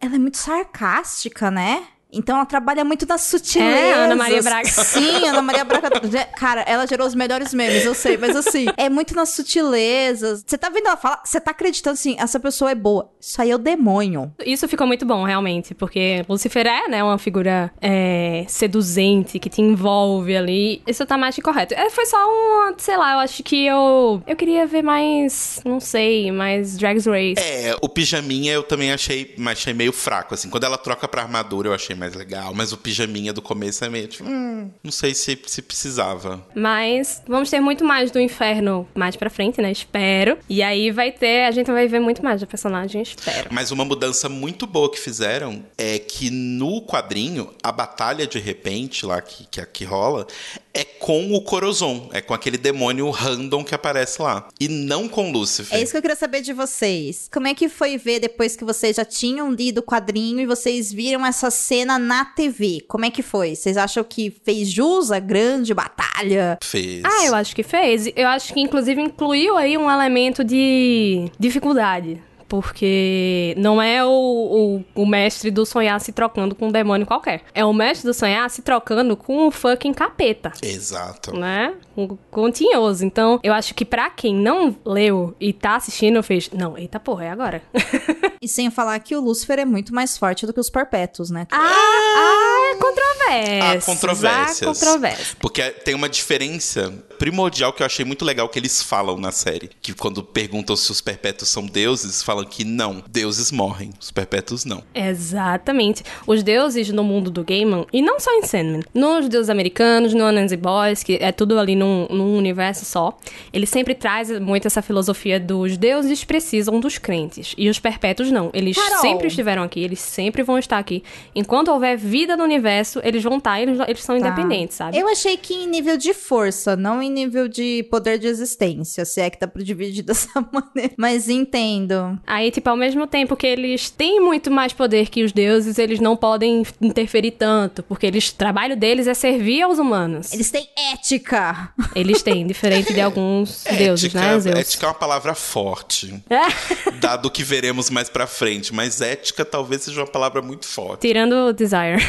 [0.00, 1.86] Ela é muito sarcástica, né?
[2.14, 3.74] Então ela trabalha muito nas sutilezas.
[3.74, 4.68] É, Ana Maria Braga.
[4.68, 5.90] Sim, Ana Maria Braga.
[6.36, 10.44] Cara, ela gerou os melhores memes, eu sei, mas assim, é muito nas sutilezas.
[10.46, 13.10] Você tá vendo ela falar, você tá acreditando assim, essa pessoa é boa.
[13.20, 14.32] Isso aí é o demônio.
[14.44, 19.60] Isso ficou muito bom, realmente, porque Lucifer é, né, uma figura é, seduzente, que te
[19.62, 20.82] envolve ali.
[20.86, 21.74] Isso tá mais que correto.
[21.74, 24.22] É, foi só uma, sei lá, eu acho que eu.
[24.26, 27.34] Eu queria ver mais, não sei, mais Drag's Race.
[27.38, 30.50] É, o pijaminha eu também achei, achei meio fraco, assim.
[30.50, 32.52] Quando ela troca pra armadura, eu achei mais mais legal.
[32.54, 36.46] Mas o pijaminha do começo é meio tipo, hum, não sei se, se precisava.
[36.54, 39.72] Mas vamos ter muito mais do inferno mais pra frente, né?
[39.72, 40.38] Espero.
[40.48, 43.48] E aí vai ter, a gente vai ver muito mais do personagem, espero.
[43.50, 49.06] Mas uma mudança muito boa que fizeram é que no quadrinho, a batalha de repente
[49.06, 50.26] lá que, que, que rola
[50.74, 54.48] é com o Corozon, é com aquele demônio random que aparece lá.
[54.58, 55.78] E não com Lúcifer.
[55.78, 57.28] É isso que eu queria saber de vocês.
[57.32, 60.92] Como é que foi ver depois que vocês já tinham lido o quadrinho e vocês
[60.92, 62.84] viram essa cena na TV?
[62.88, 63.54] Como é que foi?
[63.54, 66.58] Vocês acham que fez jus a grande batalha?
[66.60, 67.02] Fez.
[67.04, 68.10] Ah, eu acho que fez.
[68.16, 72.20] Eu acho que inclusive incluiu aí um elemento de dificuldade
[72.54, 77.42] porque não é o, o, o, mestre do sonhar se trocando com um demônio qualquer.
[77.52, 80.52] É o mestre do sonhar se trocando com um fucking capeta.
[80.62, 81.36] Exato.
[81.36, 81.74] Né?
[81.96, 83.04] Um, com tinhoso.
[83.04, 86.48] Então, eu acho que pra quem não leu e tá assistindo, fez.
[86.50, 87.62] Não, eita porra, é agora.
[88.40, 91.46] e sem falar que o Lúcifer é muito mais forte do que os perpétuos, né?
[91.50, 92.76] Ah, ah
[93.24, 93.62] controvérsias.
[93.62, 94.62] Há controvérsias.
[94.62, 95.36] Há controvérsias.
[95.40, 99.70] Porque tem uma diferença primordial que eu achei muito legal que eles falam na série.
[99.80, 104.64] Que quando perguntam se os perpétuos são deuses, falam que não, deuses morrem, os perpétuos
[104.64, 104.82] não.
[104.94, 106.02] Exatamente.
[106.26, 110.24] Os deuses no mundo do Gaiman, e não só em Sandman, nos deuses americanos, no
[110.24, 113.16] Anansi Boys, que é tudo ali num, num universo só,
[113.52, 118.50] ele sempre traz muito essa filosofia dos deuses precisam dos crentes, e os perpétuos não.
[118.52, 119.00] Eles Carol.
[119.00, 121.02] sempre estiveram aqui, eles sempre vão estar aqui.
[121.34, 124.26] Enquanto houver vida no universo, eles vão estar, eles, eles são tá.
[124.26, 124.98] independentes, sabe?
[124.98, 129.20] Eu achei que em nível de força, não em nível de poder de existência, se
[129.20, 130.94] é que dá pra dividir dessa maneira.
[130.96, 132.18] Mas entendo.
[132.26, 136.00] Aí, tipo, ao mesmo tempo que eles têm muito mais poder que os deuses, eles
[136.00, 140.32] não podem interferir tanto, porque eles, o trabalho deles é servir aos humanos.
[140.32, 141.72] Eles têm ética.
[141.94, 144.38] Eles têm, diferente de alguns deuses, né?
[144.40, 144.56] Zeus.
[144.56, 146.22] Ética é uma palavra forte.
[146.30, 146.90] É.
[147.00, 151.02] Dado que veremos mais pra frente, mas ética talvez seja uma palavra muito forte.
[151.02, 152.02] Tirando o desire.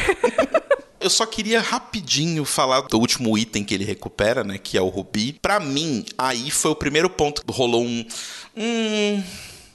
[1.06, 4.58] Eu só queria rapidinho falar do último item que ele recupera, né?
[4.58, 5.38] Que é o Rubi.
[5.40, 8.04] Para mim, aí foi o primeiro ponto que rolou um.
[8.56, 9.22] Hum.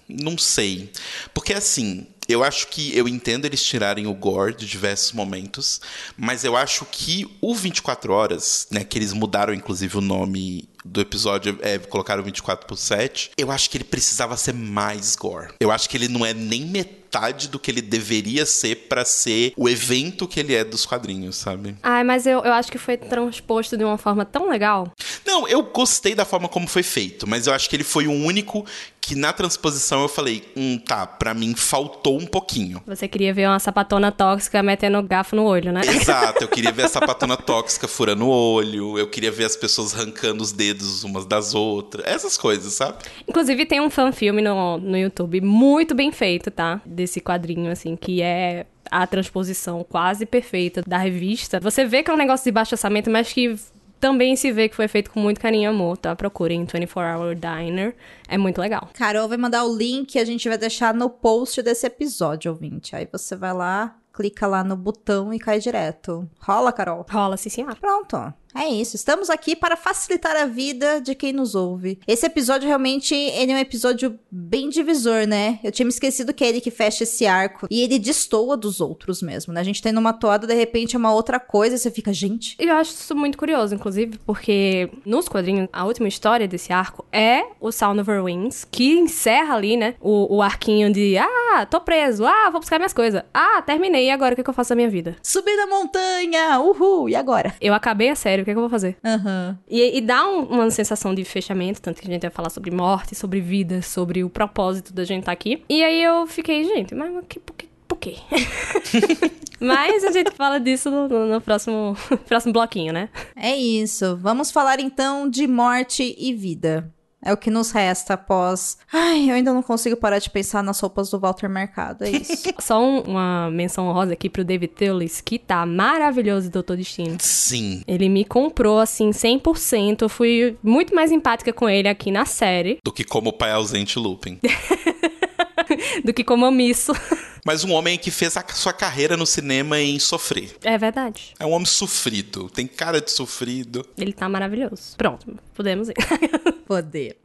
[0.10, 0.92] Não sei.
[1.34, 5.82] Porque assim, Eu acho que eu entendo eles tirarem o gore de diversos momentos,
[6.16, 11.02] mas eu acho que o 24 Horas, né, que eles mudaram inclusive o nome do
[11.02, 15.54] episódio é, colocaram 24 por 7, eu acho que ele precisava ser mais gore.
[15.60, 17.01] Eu acho que ele não é nem metade
[17.50, 21.76] do que ele deveria ser para ser o evento que ele é dos quadrinhos, sabe?
[21.84, 24.92] Ai, mas eu, eu acho que foi transposto de uma forma tão legal.
[25.26, 28.12] Não, eu gostei da forma como foi feito, mas eu acho que ele foi o
[28.12, 28.66] único
[29.02, 32.82] que na transposição eu falei, hum, tá, pra mim faltou um pouquinho.
[32.86, 35.82] Você queria ver uma sapatona tóxica metendo garfo no olho, né?
[35.82, 39.96] Exato, eu queria ver a sapatona tóxica furando o olho, eu queria ver as pessoas
[39.96, 43.00] arrancando os dedos umas das outras, essas coisas, sabe?
[43.28, 46.80] Inclusive tem um fan-filme no, no YouTube muito bem feito, tá?
[46.86, 51.60] Desse quadrinho, assim, que é a transposição quase perfeita da revista.
[51.60, 53.56] Você vê que é um negócio de baixo orçamento, mas que
[54.02, 56.16] também se vê que foi feito com muito carinho e amor, tá?
[56.16, 57.96] Procurem 24 Hour Diner.
[58.28, 58.90] É muito legal.
[58.94, 62.96] Carol vai mandar o link, a gente vai deixar no post desse episódio, ouvinte.
[62.96, 66.28] Aí você vai lá, clica lá no botão e cai direto.
[66.40, 67.06] Rola, Carol?
[67.10, 67.76] Rola, sim, senhora.
[67.76, 68.34] Pronto.
[68.56, 72.00] É isso, estamos aqui para facilitar a vida de quem nos ouve.
[72.08, 75.60] Esse episódio realmente ele é um episódio bem divisor, né?
[75.64, 78.82] Eu tinha me esquecido que é ele que fecha esse arco e ele destoa dos
[78.82, 79.62] outros mesmo, né?
[79.62, 82.56] A gente tem numa toada, de repente é uma outra coisa você fica, gente.
[82.60, 87.44] Eu acho isso muito curioso, inclusive, porque nos quadrinhos, a última história desse arco é
[87.60, 89.96] o Sound of Wings, que encerra ali, né?
[90.00, 94.10] O, o arquinho de, ah, tô preso, ah, vou buscar minhas coisas, ah, terminei, e
[94.10, 95.16] agora o que, que eu faço da minha vida?
[95.24, 97.54] Subir na montanha, uhul, e agora?
[97.62, 98.98] Eu acabei a série, o que, que eu vou fazer?
[99.04, 99.58] Aham.
[99.70, 102.72] E, e dá um- uma sensação de fechamento, tanto que a gente vai falar sobre
[102.72, 105.64] morte, sobre vida, sobre o propósito da gente estar aqui.
[105.70, 107.70] E aí eu fiquei, gente, mas que, por que?
[107.88, 108.16] Por quê?
[109.60, 111.96] mas a gente fala disso no, no- no próximo,
[112.28, 113.10] próximo bloquinho, né?
[113.36, 114.18] É isso.
[114.18, 116.92] Vamos falar então de morte e vida.
[117.24, 118.78] É o que nos resta após.
[118.92, 122.04] Ai, eu ainda não consigo parar de pensar nas roupas do Walter Mercado.
[122.04, 122.50] É isso.
[122.60, 127.18] Só um- uma menção honrosa aqui pro David Thewlis, que tá maravilhoso Doutor Destino.
[127.20, 127.84] Sim.
[127.88, 130.02] Ele me comprou, assim, 100%.
[130.02, 134.00] Eu fui muito mais empática com ele aqui na série Do que como pai ausente
[134.00, 134.40] Lupin.
[136.04, 136.92] do que como omisso.
[137.46, 140.56] Mas um homem que fez a sua carreira no cinema em sofrer.
[140.64, 141.34] É verdade.
[141.40, 142.50] É um homem sofrido.
[142.50, 143.86] Tem cara de sofrido.
[143.98, 144.96] Ele tá maravilhoso.
[144.98, 145.96] Pronto, podemos ir.
[146.68, 147.18] Podemos.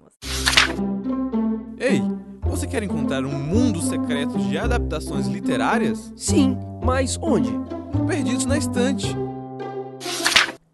[1.78, 2.00] Ei,
[2.40, 6.12] você quer encontrar um mundo secreto de adaptações literárias?
[6.16, 7.50] Sim, mas onde?
[7.50, 9.06] No Perdidos na Estante.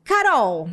[0.05, 0.71] Carol,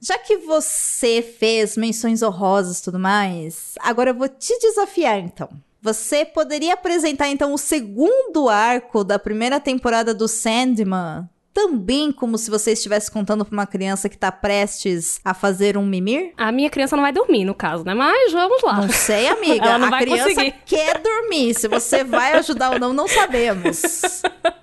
[0.00, 5.48] já que você fez menções honrosas e tudo mais, agora eu vou te desafiar então.
[5.82, 12.48] Você poderia apresentar então o segundo arco da primeira temporada do Sandman, também como se
[12.48, 16.34] você estivesse contando pra uma criança que tá prestes a fazer um mimir?
[16.36, 17.94] A minha criança não vai dormir, no caso, né?
[17.94, 18.74] Mas vamos lá.
[18.74, 19.66] Não sei, amiga.
[19.66, 20.54] Ela não a criança conseguir.
[20.64, 21.52] quer dormir.
[21.54, 23.82] Se você vai ajudar ou não, não sabemos.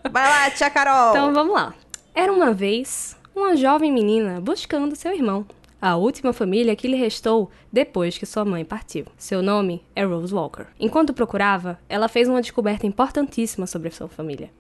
[0.10, 1.10] Vai lá, tia Carol.
[1.10, 1.74] Então vamos lá.
[2.16, 5.46] Era uma vez uma jovem menina buscando seu irmão,
[5.82, 9.06] a última família que lhe restou depois que sua mãe partiu.
[9.18, 10.68] Seu nome é Rose Walker.
[10.80, 14.52] Enquanto procurava, ela fez uma descoberta importantíssima sobre sua família.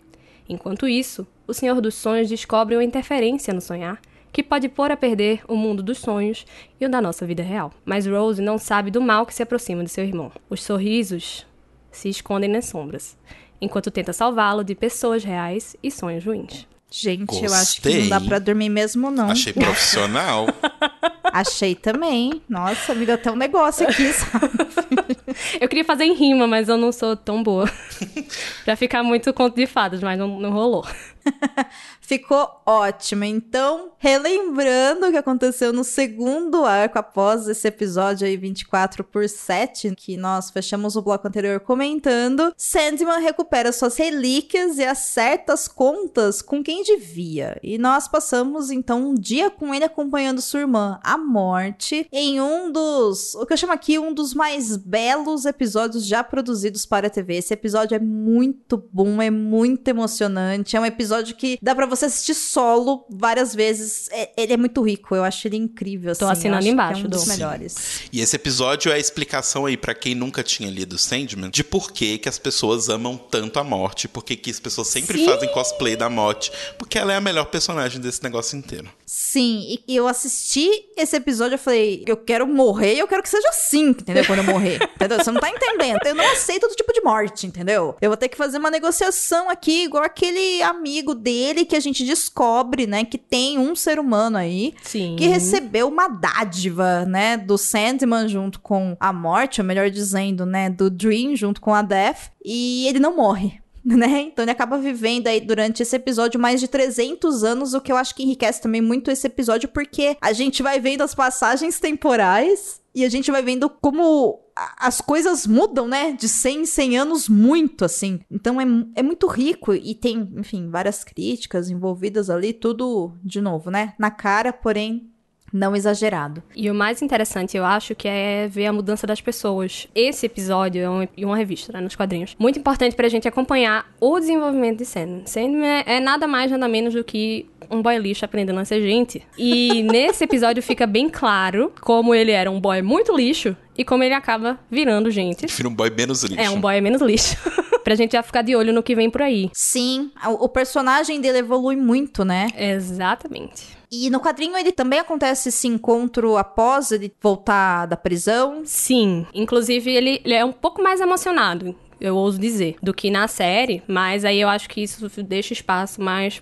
[0.47, 4.01] Enquanto isso, o Senhor dos Sonhos descobre uma interferência no sonhar
[4.31, 6.45] que pode pôr a perder o mundo dos sonhos
[6.79, 7.71] e o da nossa vida real.
[7.83, 10.31] Mas Rose não sabe do mal que se aproxima de seu irmão.
[10.49, 11.45] Os sorrisos
[11.91, 13.17] se escondem nas sombras,
[13.59, 16.67] enquanto tenta salvá-lo de pessoas reais e sonhos ruins.
[16.91, 18.29] Gente, eu acho que não dá Gostei.
[18.29, 19.29] pra dormir mesmo, não.
[19.29, 20.47] Achei profissional.
[21.31, 22.41] Achei também.
[22.49, 24.49] Nossa, me deu até um negócio aqui, sabe?
[25.59, 27.69] Eu queria fazer em rima, mas eu não sou tão boa.
[28.65, 30.85] pra ficar muito conto de fadas, mas não, não rolou.
[32.01, 33.23] Ficou ótimo.
[33.23, 39.93] Então, relembrando o que aconteceu no segundo arco após esse episódio aí 24 por 7,
[39.95, 46.41] que nós fechamos o bloco anterior comentando, Sandman recupera suas relíquias e acerta as contas
[46.41, 47.59] com quem devia.
[47.61, 52.71] E nós passamos então um dia com ele acompanhando sua irmã, a morte, em um
[52.71, 57.09] dos, o que eu chamo aqui, um dos mais belos episódios já produzidos para a
[57.09, 57.35] TV.
[57.35, 62.05] Esse episódio é muito bom, é muito emocionante, é um episódio que dá pra você
[62.05, 64.09] assistir solo várias vezes.
[64.11, 66.15] É- ele é muito rico, eu acho ele incrível.
[66.15, 67.31] Tô assim, eu assinando que embaixo, é um dos Dô.
[67.31, 68.01] melhores.
[68.11, 71.91] E esse episódio é a explicação aí pra quem nunca tinha lido Sandman de por
[71.91, 75.25] que, que as pessoas amam tanto a morte, por que, que as pessoas sempre Sim.
[75.25, 78.89] fazem cosplay da morte, porque ela é a melhor personagem desse negócio inteiro.
[79.11, 83.29] Sim, e eu assisti esse episódio, eu falei, eu quero morrer e eu quero que
[83.29, 84.23] seja assim, entendeu?
[84.23, 85.17] Quando eu morrer, entendeu?
[85.17, 85.97] Você não tá entendendo.
[86.05, 87.95] Eu não aceito todo tipo de morte, entendeu?
[87.99, 92.05] Eu vou ter que fazer uma negociação aqui, igual aquele amigo dele que a gente
[92.05, 95.15] descobre, né, que tem um ser humano aí Sim.
[95.17, 100.69] que recebeu uma dádiva, né, do Sandman junto com a morte, ou melhor dizendo, né,
[100.69, 103.59] do Dream junto com a Death, e ele não morre.
[103.97, 104.21] né?
[104.21, 107.97] Então ele acaba vivendo aí durante esse episódio mais de 300 anos, o que eu
[107.97, 112.79] acho que enriquece também muito esse episódio, porque a gente vai vendo as passagens temporais
[112.93, 114.39] e a gente vai vendo como
[114.77, 116.11] as coisas mudam, né?
[116.11, 118.19] De 100 em 100 anos, muito, assim.
[118.29, 123.71] Então é, é muito rico e tem, enfim, várias críticas envolvidas ali, tudo, de novo,
[123.71, 123.93] né?
[123.97, 125.09] Na cara, porém,
[125.53, 126.41] não exagerado.
[126.55, 129.87] E o mais interessante, eu acho, que é ver a mudança das pessoas.
[129.93, 132.35] Esse episódio é um, uma revista, né, nos quadrinhos.
[132.39, 135.25] Muito importante pra gente acompanhar o desenvolvimento de Sandman.
[135.25, 139.21] Sandman é nada mais, nada menos do que um boy lixo aprendendo a ser gente.
[139.37, 144.03] E nesse episódio fica bem claro como ele era um boy muito lixo e como
[144.03, 145.45] ele acaba virando gente.
[145.47, 146.41] Vira um boy menos lixo.
[146.41, 147.37] É, um boy menos lixo.
[147.83, 149.49] pra gente já ficar de olho no que vem por aí.
[149.53, 152.47] Sim, o, o personagem dele evolui muito, né?
[152.57, 153.78] Exatamente.
[153.91, 158.61] E no quadrinho ele também acontece esse encontro após ele voltar da prisão.
[158.65, 163.27] Sim, inclusive ele, ele é um pouco mais emocionado, eu ouso dizer, do que na
[163.27, 166.41] série, mas aí eu acho que isso deixa espaço mais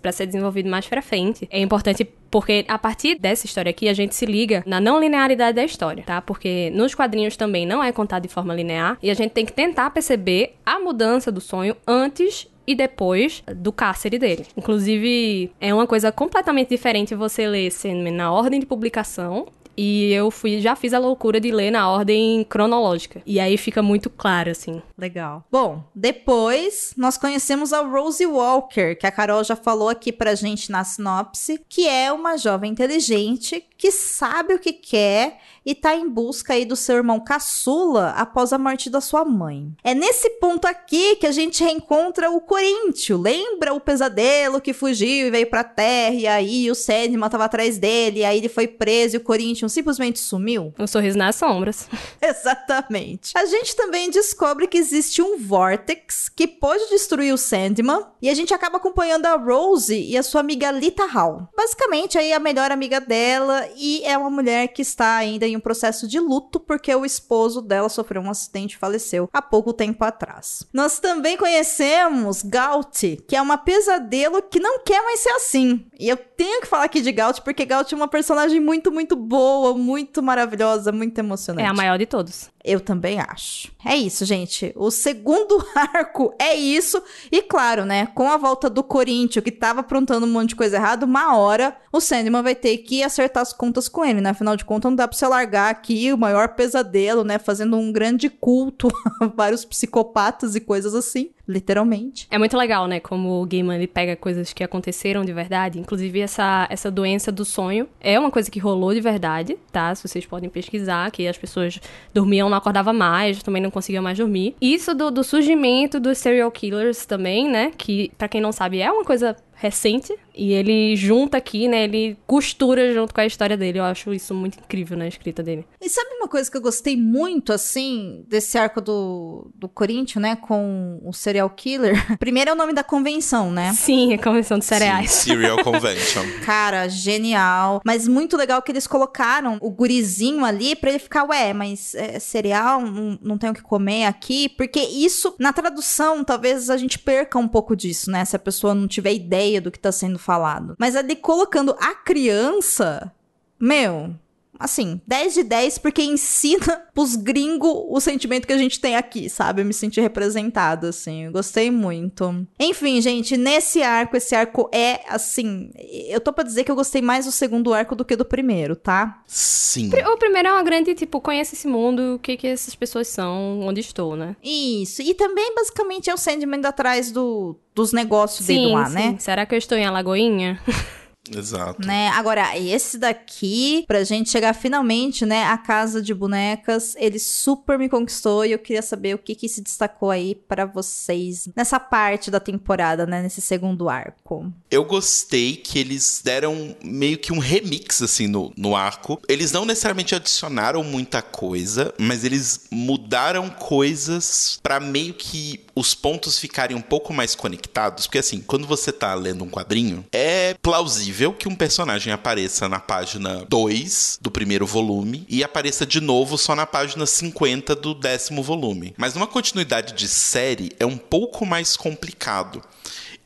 [0.00, 1.46] para ser desenvolvido mais pra frente.
[1.50, 5.56] É importante porque a partir dessa história aqui a gente se liga na não linearidade
[5.56, 6.20] da história, tá?
[6.22, 9.52] Porque nos quadrinhos também não é contado de forma linear e a gente tem que
[9.52, 14.46] tentar perceber a mudança do sonho antes e depois do cárcere dele.
[14.54, 19.46] Inclusive, é uma coisa completamente diferente você ler Sandman na ordem de publicação
[19.80, 23.22] e eu fui, já fiz a loucura de ler na ordem cronológica.
[23.24, 24.82] E aí fica muito claro, assim.
[24.98, 25.44] Legal.
[25.52, 30.72] Bom, depois nós conhecemos a Rosie Walker, que a Carol já falou aqui pra gente
[30.72, 36.08] na sinopse, que é uma jovem inteligente que sabe o que quer e tá em
[36.08, 39.70] busca aí do seu irmão caçula após a morte da sua mãe.
[39.84, 43.20] É nesse ponto aqui que a gente reencontra o Coríntio.
[43.20, 47.78] Lembra o pesadelo que fugiu e veio pra terra e aí o Sandman tava atrás
[47.78, 50.72] dele e aí ele foi preso e o Corinthians simplesmente sumiu?
[50.78, 51.86] Um sorriso nas sombras.
[52.20, 53.32] Exatamente.
[53.36, 58.34] A gente também descobre que existe um Vortex que pode destruir o Sandman e a
[58.34, 61.46] gente acaba acompanhando a Rose e a sua amiga Lita Hall.
[61.54, 65.60] Basicamente aí a melhor amiga dela e é uma mulher que está ainda em um
[65.60, 70.04] processo de luto porque o esposo dela sofreu um acidente e faleceu há pouco tempo
[70.04, 70.66] atrás.
[70.72, 75.86] Nós também conhecemos Gaut, que é uma pesadelo que não quer mais ser assim.
[75.98, 79.16] E eu tenho que falar aqui de Gaut porque Gaut é uma personagem muito, muito
[79.16, 81.66] boa, muito maravilhosa, muito emocionante.
[81.66, 82.50] É a maior de todos.
[82.68, 83.72] Eu também acho.
[83.82, 84.74] É isso, gente.
[84.76, 87.02] O segundo arco é isso.
[87.32, 88.04] E claro, né?
[88.08, 91.74] Com a volta do Corinthians, que tava aprontando um monte de coisa errada, uma hora
[91.90, 94.30] o Sandman vai ter que acertar as contas com ele, né?
[94.30, 97.38] Afinal de contas, não dá pra você largar aqui o maior pesadelo, né?
[97.38, 102.28] Fazendo um grande culto a vários psicopatas e coisas assim literalmente.
[102.30, 103.00] É muito legal, né?
[103.00, 105.80] Como o Gaiman ele pega coisas que aconteceram de verdade.
[105.80, 109.94] Inclusive, essa, essa doença do sonho é uma coisa que rolou de verdade, tá?
[109.94, 111.80] Se vocês podem pesquisar, que as pessoas
[112.12, 114.54] dormiam, não acordavam mais, também não conseguiam mais dormir.
[114.60, 117.72] Isso do, do surgimento dos serial killers também, né?
[117.76, 120.14] Que, para quem não sabe, é uma coisa recente.
[120.34, 121.82] E ele junta aqui, né?
[121.82, 123.80] Ele costura junto com a história dele.
[123.80, 125.66] Eu acho isso muito incrível na escrita dele.
[125.80, 130.36] E sabe uma coisa que eu gostei muito, assim, desse arco do, do Corinthians, né?
[130.36, 131.96] Com o serial killer?
[132.18, 133.72] Primeiro é o nome da convenção, né?
[133.74, 135.10] Sim, a convenção de cereais.
[135.10, 136.22] Sim, Serial Convention.
[136.46, 137.80] Cara, genial.
[137.84, 142.20] Mas muito legal que eles colocaram o gurizinho ali pra ele ficar, ué, mas é,
[142.20, 144.48] cereal, não, não tenho o que comer aqui.
[144.50, 148.24] Porque isso, na tradução, talvez a gente perca um pouco disso, né?
[148.24, 150.74] Se a pessoa não tiver ideia ideia do que tá sendo falado.
[150.78, 153.12] Mas ali colocando a criança,
[153.58, 154.14] meu,
[154.58, 159.28] assim, 10 de 10 porque ensina pros gringos o sentimento que a gente tem aqui,
[159.28, 159.62] sabe?
[159.62, 162.46] Eu me senti representada, assim, eu gostei muito.
[162.58, 165.70] Enfim, gente, nesse arco, esse arco é, assim,
[166.08, 168.74] eu tô pra dizer que eu gostei mais do segundo arco do que do primeiro,
[168.74, 169.22] tá?
[169.26, 169.90] Sim.
[170.12, 173.60] O primeiro é uma grande, tipo, conhece esse mundo, o que que essas pessoas são,
[173.60, 174.36] onde estou, né?
[174.42, 178.94] Isso, e também, basicamente, é o Sandman atrás do, dos negócios sim, dele lá, sim.
[178.94, 179.16] né?
[179.18, 180.60] Será que eu estou em Alagoinha?
[181.36, 181.86] Exato.
[181.86, 182.08] Né?
[182.08, 187.88] Agora, esse daqui, pra gente chegar finalmente, né, à casa de bonecas, ele super me
[187.88, 192.30] conquistou e eu queria saber o que que se destacou aí pra vocês nessa parte
[192.30, 194.52] da temporada, né, nesse segundo arco.
[194.70, 199.20] Eu gostei que eles deram meio que um remix, assim, no, no arco.
[199.28, 206.38] Eles não necessariamente adicionaram muita coisa, mas eles mudaram coisas pra meio que os pontos
[206.38, 208.06] ficarem um pouco mais conectados.
[208.06, 212.78] Porque, assim, quando você tá lendo um quadrinho, é plausível que um personagem apareça na
[212.78, 218.42] página 2 do primeiro volume e apareça de novo só na página 50 do décimo
[218.42, 218.94] volume.
[218.96, 222.62] Mas numa continuidade de série é um pouco mais complicado.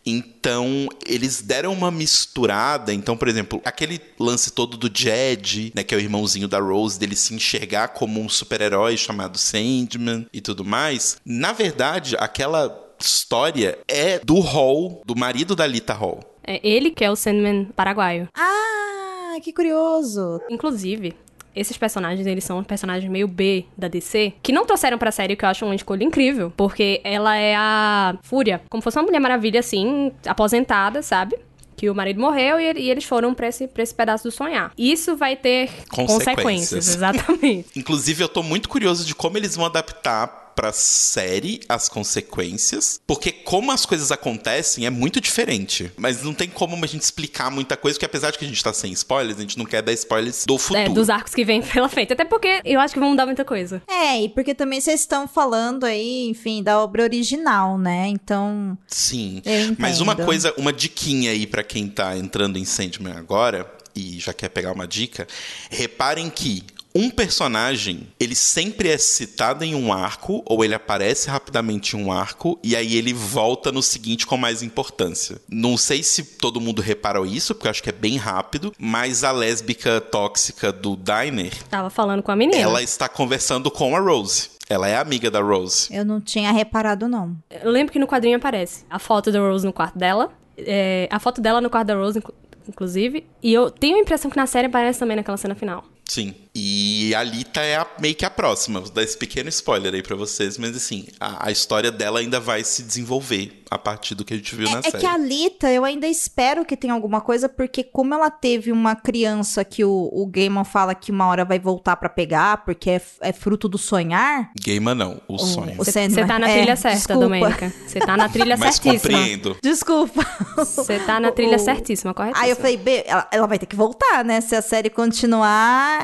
[0.05, 2.93] Então, eles deram uma misturada.
[2.93, 6.99] Então, por exemplo, aquele lance todo do Jed, né, que é o irmãozinho da Rose,
[6.99, 11.19] dele se enxergar como um super-herói chamado Sandman e tudo mais.
[11.25, 16.32] Na verdade, aquela história é do Hall, do marido da Lita Hall.
[16.45, 18.29] É ele que é o Sandman paraguaio.
[18.37, 20.41] Ah, que curioso.
[20.51, 21.15] Inclusive,
[21.55, 25.45] esses personagens, eles são personagens meio B da DC, que não trouxeram pra série, que
[25.45, 29.61] eu acho uma escolha incrível, porque ela é a Fúria, como fosse uma Mulher Maravilha,
[29.61, 31.37] assim, aposentada, sabe?
[31.77, 34.73] Que o marido morreu e, e eles foram pra esse, pra esse pedaço do sonhar.
[34.79, 36.25] Isso vai ter Consequências.
[36.25, 37.69] consequências exatamente.
[37.77, 43.33] Inclusive, eu tô muito curioso de como eles vão adaptar pra série as consequências, porque
[43.33, 45.91] como as coisas acontecem é muito diferente.
[45.97, 48.63] Mas não tem como a gente explicar muita coisa, porque apesar de que a gente
[48.63, 50.81] tá sem spoilers, a gente não quer dar spoilers do futuro.
[50.81, 52.13] É, dos arcos que vem pela frente.
[52.13, 53.83] Até porque eu acho que vão mudar muita coisa.
[53.89, 58.09] É, e porque também vocês estão falando aí, enfim, da obra original, né?
[58.09, 59.43] Então, Sim.
[59.79, 64.33] Mas uma coisa, uma diquinha aí pra quem tá entrando em Sandman agora e já
[64.33, 65.27] quer pegar uma dica,
[65.71, 66.63] reparem que
[66.95, 72.13] um personagem, ele sempre é citado em um arco, ou ele aparece rapidamente em um
[72.13, 75.41] arco, e aí ele volta no seguinte com mais importância.
[75.51, 79.25] Não sei se todo mundo reparou isso, porque eu acho que é bem rápido, mas
[79.25, 82.59] a lésbica tóxica do Diner, Tava falando com a menina.
[82.61, 84.51] ela está conversando com a Rose.
[84.69, 85.89] Ela é amiga da Rose.
[85.95, 87.37] eu não tinha reparado, não.
[87.63, 90.33] Eu lembro que no quadrinho aparece a foto da Rose no quarto dela.
[90.59, 92.35] é, a foto dela no quarto da Rose, inclu-
[92.69, 93.25] inclusive.
[93.43, 95.85] E eu tenho a impressão que na série aparece também naquela cena final.
[96.09, 96.35] Sim.
[96.55, 98.81] E a Lita é a- meio que a próxima.
[98.81, 102.39] Vou dar esse pequeno spoiler aí pra vocês, mas assim, a, a história dela ainda
[102.39, 104.99] vai se desenvolver a partir do que a gente viu na É série.
[104.99, 108.95] que a Lita, eu ainda espero que tenha alguma coisa, porque como ela teve uma
[108.95, 113.03] criança que o, o Gaiman fala que uma hora vai voltar pra pegar, porque é,
[113.23, 114.51] é fruto do sonhar.
[114.61, 115.73] Gamer não, o, sonho.
[115.81, 117.21] o Você Sandman- tá na é, trilha certa, desculpa.
[117.23, 117.73] Domênica.
[117.87, 119.19] Você tá na trilha Mas certíssima.
[119.19, 119.57] compreendo.
[119.63, 120.27] Desculpa.
[120.59, 122.39] Você tá na trilha O- certíssima, correto?
[122.39, 124.43] Aí eu falei, "Bê, ela, ela vai ter que voltar, né?
[124.43, 125.99] Se a série continuar,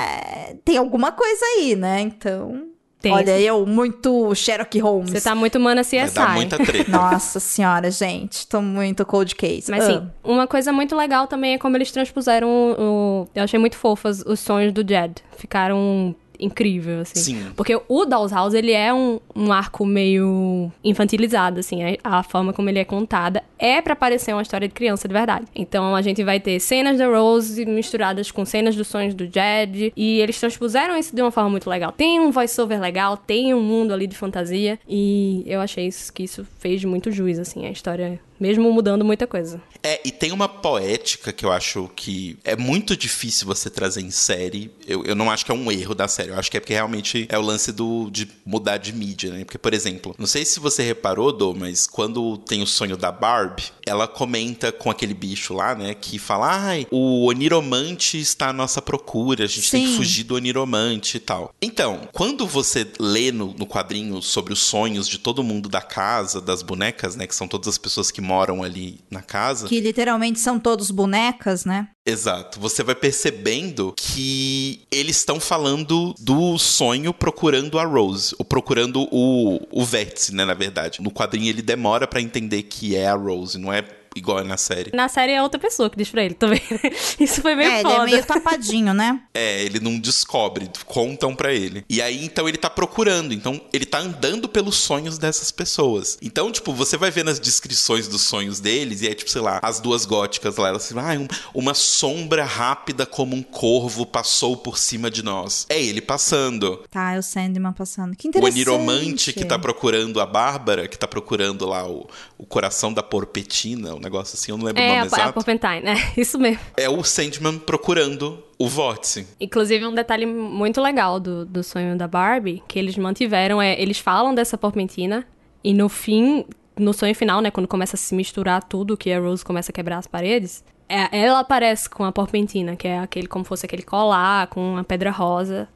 [0.49, 2.01] é, tem alguma coisa aí, né?
[2.01, 2.67] Então.
[3.01, 3.13] Tem.
[3.13, 5.11] Olha, eu muito Sherlock Holmes.
[5.11, 5.97] Você tá muito mana CSI.
[5.99, 6.91] Vai dar muita treta.
[6.91, 8.45] Nossa senhora, gente.
[8.45, 9.71] Tô muito cold case.
[9.71, 9.87] Mas Ah.
[9.87, 13.27] sim, uma coisa muito legal também é como eles transpuseram o.
[13.33, 15.15] Eu achei muito fofas os sonhos do Jed.
[15.37, 17.19] Ficaram incrível, assim.
[17.19, 17.51] Sim.
[17.55, 21.83] Porque o Doll's House, ele é um, um arco meio infantilizado, assim.
[21.83, 25.13] A, a forma como ele é contada é pra parecer uma história de criança de
[25.13, 25.45] verdade.
[25.53, 29.91] Então a gente vai ter cenas da Rose misturadas com cenas dos sonhos do Jed.
[29.95, 31.91] E eles transpuseram isso de uma forma muito legal.
[31.91, 34.79] Tem um voiceover legal, tem um mundo ali de fantasia.
[34.87, 38.19] E eu achei isso, que isso fez muito juiz, assim, a história.
[38.39, 39.61] Mesmo mudando muita coisa.
[39.83, 44.11] É, e tem uma poética que eu acho que é muito difícil você trazer em
[44.11, 44.71] série.
[44.87, 46.29] Eu, eu não acho que é um erro da série.
[46.29, 49.43] Eu acho que é porque realmente é o lance do, de mudar de mídia, né?
[49.43, 53.11] Porque, por exemplo, não sei se você reparou, Dô, mas quando tem o sonho da
[53.11, 55.93] Barb, ela comenta com aquele bicho lá, né?
[55.93, 59.97] Que fala, ai, o oniromante está à nossa procura, a gente tem que Sim.
[59.97, 61.53] fugir do oniromante e tal.
[61.61, 66.41] Então, quando você lê no, no quadrinho sobre os sonhos de todo mundo da casa,
[66.41, 67.25] das bonecas, né?
[67.25, 69.67] Que são todas as pessoas que moram ali na casa.
[69.67, 71.89] Que literalmente são todos bonecas, né?
[72.05, 72.59] Exato.
[72.59, 79.59] Você vai percebendo que eles estão falando do sonho procurando a Rose, ou procurando o,
[79.71, 81.01] o vértice, né, na verdade.
[81.01, 83.83] No quadrinho ele demora pra entender que é a Rose, não é
[84.15, 84.91] igual é na série.
[84.93, 86.61] Na série é outra pessoa que diz pra ele também.
[87.19, 88.03] Isso foi meio é, ele foda.
[88.03, 89.21] é meio tapadinho, né?
[89.33, 91.83] É, ele não descobre, contam pra ele.
[91.89, 93.33] E aí, então, ele tá procurando.
[93.33, 96.17] Então, ele tá andando pelos sonhos dessas pessoas.
[96.21, 99.59] Então, tipo, você vai ver nas descrições dos sonhos deles, e é tipo, sei lá,
[99.61, 101.27] as duas góticas lá, elas assim, ah, um-
[101.59, 105.65] uma sombra rápida como um corvo passou por cima de nós.
[105.69, 106.77] É ele passando.
[106.89, 108.15] Tá, é o Sandman passando.
[108.15, 108.53] Que O interessante.
[108.53, 112.07] aniromante que tá procurando a Bárbara, que tá procurando lá o,
[112.37, 115.05] o coração da porpetina, um negócio assim, eu não lembro o É, nome a, a
[115.05, 115.33] exato.
[115.33, 115.95] Porpentine, né?
[116.17, 116.59] Isso mesmo.
[116.77, 119.27] É o Sandman procurando o vórtice.
[119.39, 123.79] Inclusive, um detalhe muito legal do, do sonho da Barbie, que eles mantiveram, é...
[123.79, 125.25] Eles falam dessa Porpentina,
[125.63, 126.45] e no fim,
[126.77, 127.51] no sonho final, né?
[127.51, 131.19] Quando começa a se misturar tudo, que a Rose começa a quebrar as paredes, é,
[131.19, 135.11] ela aparece com a Porpentina, que é aquele, como fosse aquele colar com a pedra
[135.11, 135.67] rosa.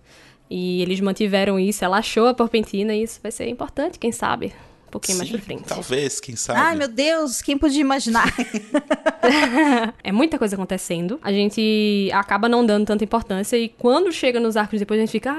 [0.50, 4.54] E eles mantiveram isso, ela achou a Porpentina, e isso vai ser importante, quem sabe,
[4.94, 5.64] um pouquinho mais Sim, pra frente.
[5.64, 6.60] Talvez, quem sabe.
[6.60, 8.32] Ai, meu Deus, quem podia imaginar?
[10.04, 11.18] É muita coisa acontecendo.
[11.24, 15.12] A gente acaba não dando tanta importância e quando chega nos arcos depois a gente
[15.12, 15.34] fica.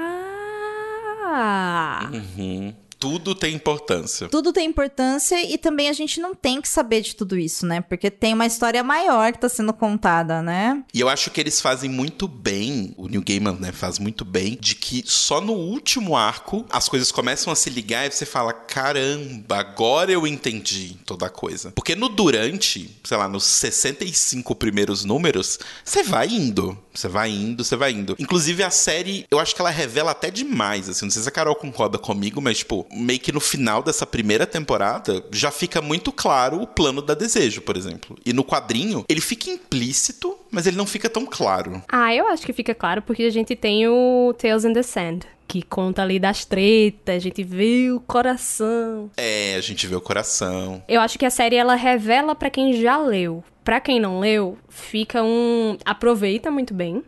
[1.27, 2.09] Ah!
[2.11, 2.73] Uhum.
[3.05, 4.27] Tudo tem importância.
[4.29, 7.81] tudo tem importância e também a gente não tem que saber de tudo isso, né?
[7.81, 10.83] Porque tem uma história maior que tá sendo contada, né?
[10.93, 14.57] E eu acho que eles fazem muito bem, o New Gaiman, né, faz muito bem,
[14.59, 18.53] de que só no último arco as coisas começam a se ligar e você fala:
[18.53, 21.71] caramba, agora eu entendi toda a coisa.
[21.71, 26.77] Porque no durante, sei lá, nos 65 primeiros números, você vai indo.
[26.95, 28.15] Você vai indo, você vai indo.
[28.17, 31.05] Inclusive, a série, eu acho que ela revela até demais, assim.
[31.05, 34.45] Não sei se a Carol concorda comigo, mas, tipo, meio que no final dessa primeira
[34.45, 38.17] temporada, já fica muito claro o plano da Desejo, por exemplo.
[38.25, 41.83] E no quadrinho, ele fica implícito, mas ele não fica tão claro.
[41.87, 45.19] Ah, eu acho que fica claro porque a gente tem o Tales in the Sand.
[45.47, 49.11] Que conta ali das tretas, a gente vê o coração.
[49.15, 50.83] É, a gente vê o coração.
[50.87, 53.43] Eu acho que a série ela revela pra quem já leu.
[53.63, 55.77] Pra quem não leu, fica um.
[55.85, 57.03] Aproveita muito bem.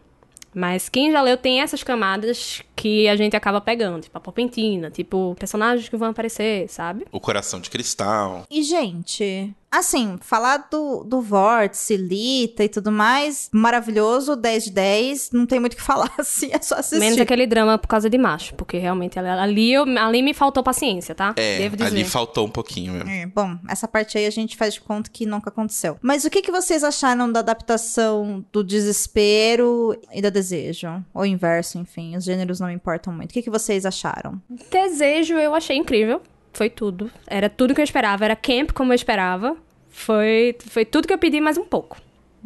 [0.54, 4.90] Mas quem já leu tem essas camadas que a gente acaba pegando, tipo a Popentina,
[4.92, 7.06] tipo personagens que vão aparecer, sabe?
[7.12, 8.46] O coração de cristal.
[8.52, 15.32] E, gente, assim, falar do, do Vórtice, Lita e tudo mais, maravilhoso, 10 de 10,
[15.34, 17.00] não tem muito o que falar, assim, é só assistir.
[17.00, 21.16] Menos aquele drama por causa de macho, porque realmente ali, eu- ali me faltou paciência,
[21.16, 21.34] tá?
[21.36, 21.88] É, Devo dizer.
[21.90, 23.10] ali faltou um pouquinho mesmo.
[23.10, 25.98] É, bom, essa parte aí a gente faz de conta que nunca aconteceu.
[26.02, 31.04] Mas o que, que vocês acharam da adaptação do desespero e da desejo?
[31.14, 33.32] Ou inverso, enfim, os gêneros não importam muito.
[33.32, 34.42] O que, que vocês acharam?
[34.72, 36.22] Desejo eu achei incrível.
[36.54, 37.12] Foi tudo.
[37.28, 38.26] Era tudo que eu esperava.
[38.26, 39.56] Era camp como eu esperava.
[39.90, 41.98] Foi, foi tudo que eu pedi, mais um pouco.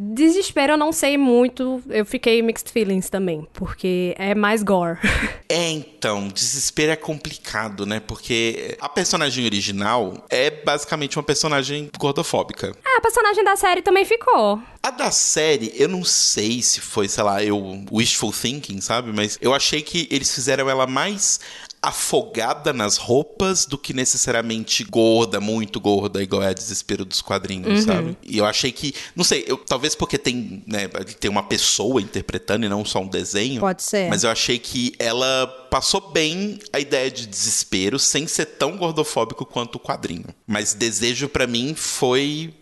[0.03, 1.79] Desespero eu não sei muito.
[1.87, 4.97] Eu fiquei mixed feelings também, porque é mais gore.
[5.53, 7.99] É, então, desespero é complicado, né?
[7.99, 12.73] Porque a personagem original é basicamente uma personagem gordofóbica.
[12.85, 14.61] ah, a personagem da série também ficou.
[14.81, 19.11] A da série, eu não sei se foi, sei lá, eu wishful thinking, sabe?
[19.13, 21.41] Mas eu achei que eles fizeram ela mais
[21.81, 27.85] afogada nas roupas do que necessariamente gorda, muito gorda, igual é a desespero dos quadrinhos,
[27.85, 28.15] sabe?
[28.21, 30.87] E eu achei que, não sei, eu, talvez porque tem, né,
[31.19, 33.59] tem uma pessoa interpretando e não só um desenho.
[33.59, 34.09] Pode ser.
[34.09, 39.43] Mas eu achei que ela passou bem a ideia de desespero sem ser tão gordofóbico
[39.43, 40.27] quanto o quadrinho.
[40.45, 42.53] Mas desejo pra mim foi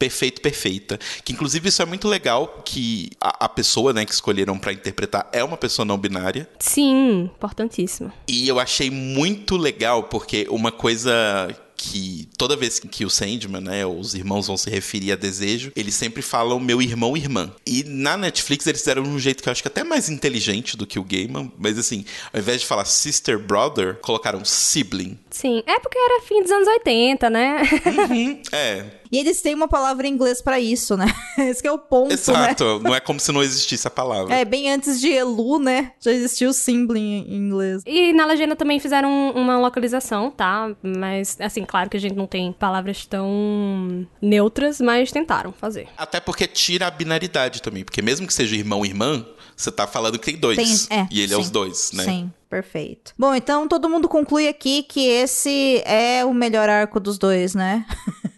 [0.00, 0.98] perfeito, perfeita.
[1.22, 5.28] Que inclusive isso é muito legal que a, a pessoa, né, que escolheram pra interpretar
[5.30, 6.48] é uma pessoa não binária.
[6.58, 8.10] Sim, importantíssimo.
[8.26, 13.86] E eu achei muito legal porque uma coisa que toda vez que o Sandman, né,
[13.86, 17.50] os irmãos vão se referir a desejo, eles sempre falam meu irmão e irmã.
[17.66, 20.76] E na Netflix eles fizeram de um jeito que eu acho que até mais inteligente
[20.76, 25.18] do que o Gaiman, mas assim, ao invés de falar sister brother, colocaram sibling.
[25.30, 27.62] Sim, é porque era fim dos anos 80, né?
[28.08, 31.06] Uhum, é, E eles têm uma palavra em inglês pra isso, né?
[31.38, 32.78] Esse que é o ponto, exato.
[32.78, 32.80] né?
[32.84, 34.34] Não é como se não existisse a palavra.
[34.34, 35.92] É, bem antes de Elu, né?
[36.00, 37.82] Já existiu o Sibling em inglês.
[37.86, 40.70] E na legenda também fizeram uma localização, tá?
[40.82, 45.88] Mas, assim, claro que a gente não tem palavras tão neutras, mas tentaram fazer.
[45.96, 49.24] Até porque tira a binaridade também, porque mesmo que seja irmão e irmã,
[49.60, 50.86] você tá falando que tem dois.
[50.86, 51.42] Tem- é, e ele é sim.
[51.42, 52.04] os dois, né?
[52.04, 53.12] Sim, perfeito.
[53.18, 57.84] Bom, então todo mundo conclui aqui que esse é o melhor arco dos dois, né?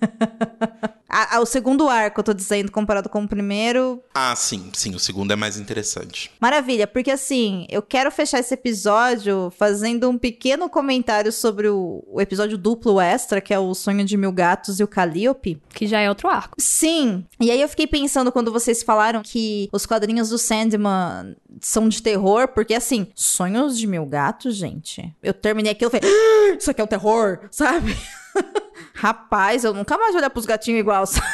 [1.14, 4.02] Ah, ah, o segundo arco, eu tô dizendo, comparado com o primeiro.
[4.14, 6.30] Ah, sim, sim, o segundo é mais interessante.
[6.40, 12.18] Maravilha, porque assim, eu quero fechar esse episódio fazendo um pequeno comentário sobre o, o
[12.18, 15.60] episódio duplo extra, que é o Sonho de Mil Gatos e o Calliope.
[15.74, 16.56] Que já é outro arco.
[16.58, 17.26] Sim.
[17.38, 22.02] E aí eu fiquei pensando quando vocês falaram que os quadrinhos do Sandman são de
[22.02, 25.14] terror, porque assim, sonhos de mil gatos, gente.
[25.22, 27.94] Eu terminei aquilo e falei, "Ah, isso aqui é um terror, sabe?
[28.94, 31.26] Rapaz, eu nunca mais vou olhar pros gatinhos igual, sabe?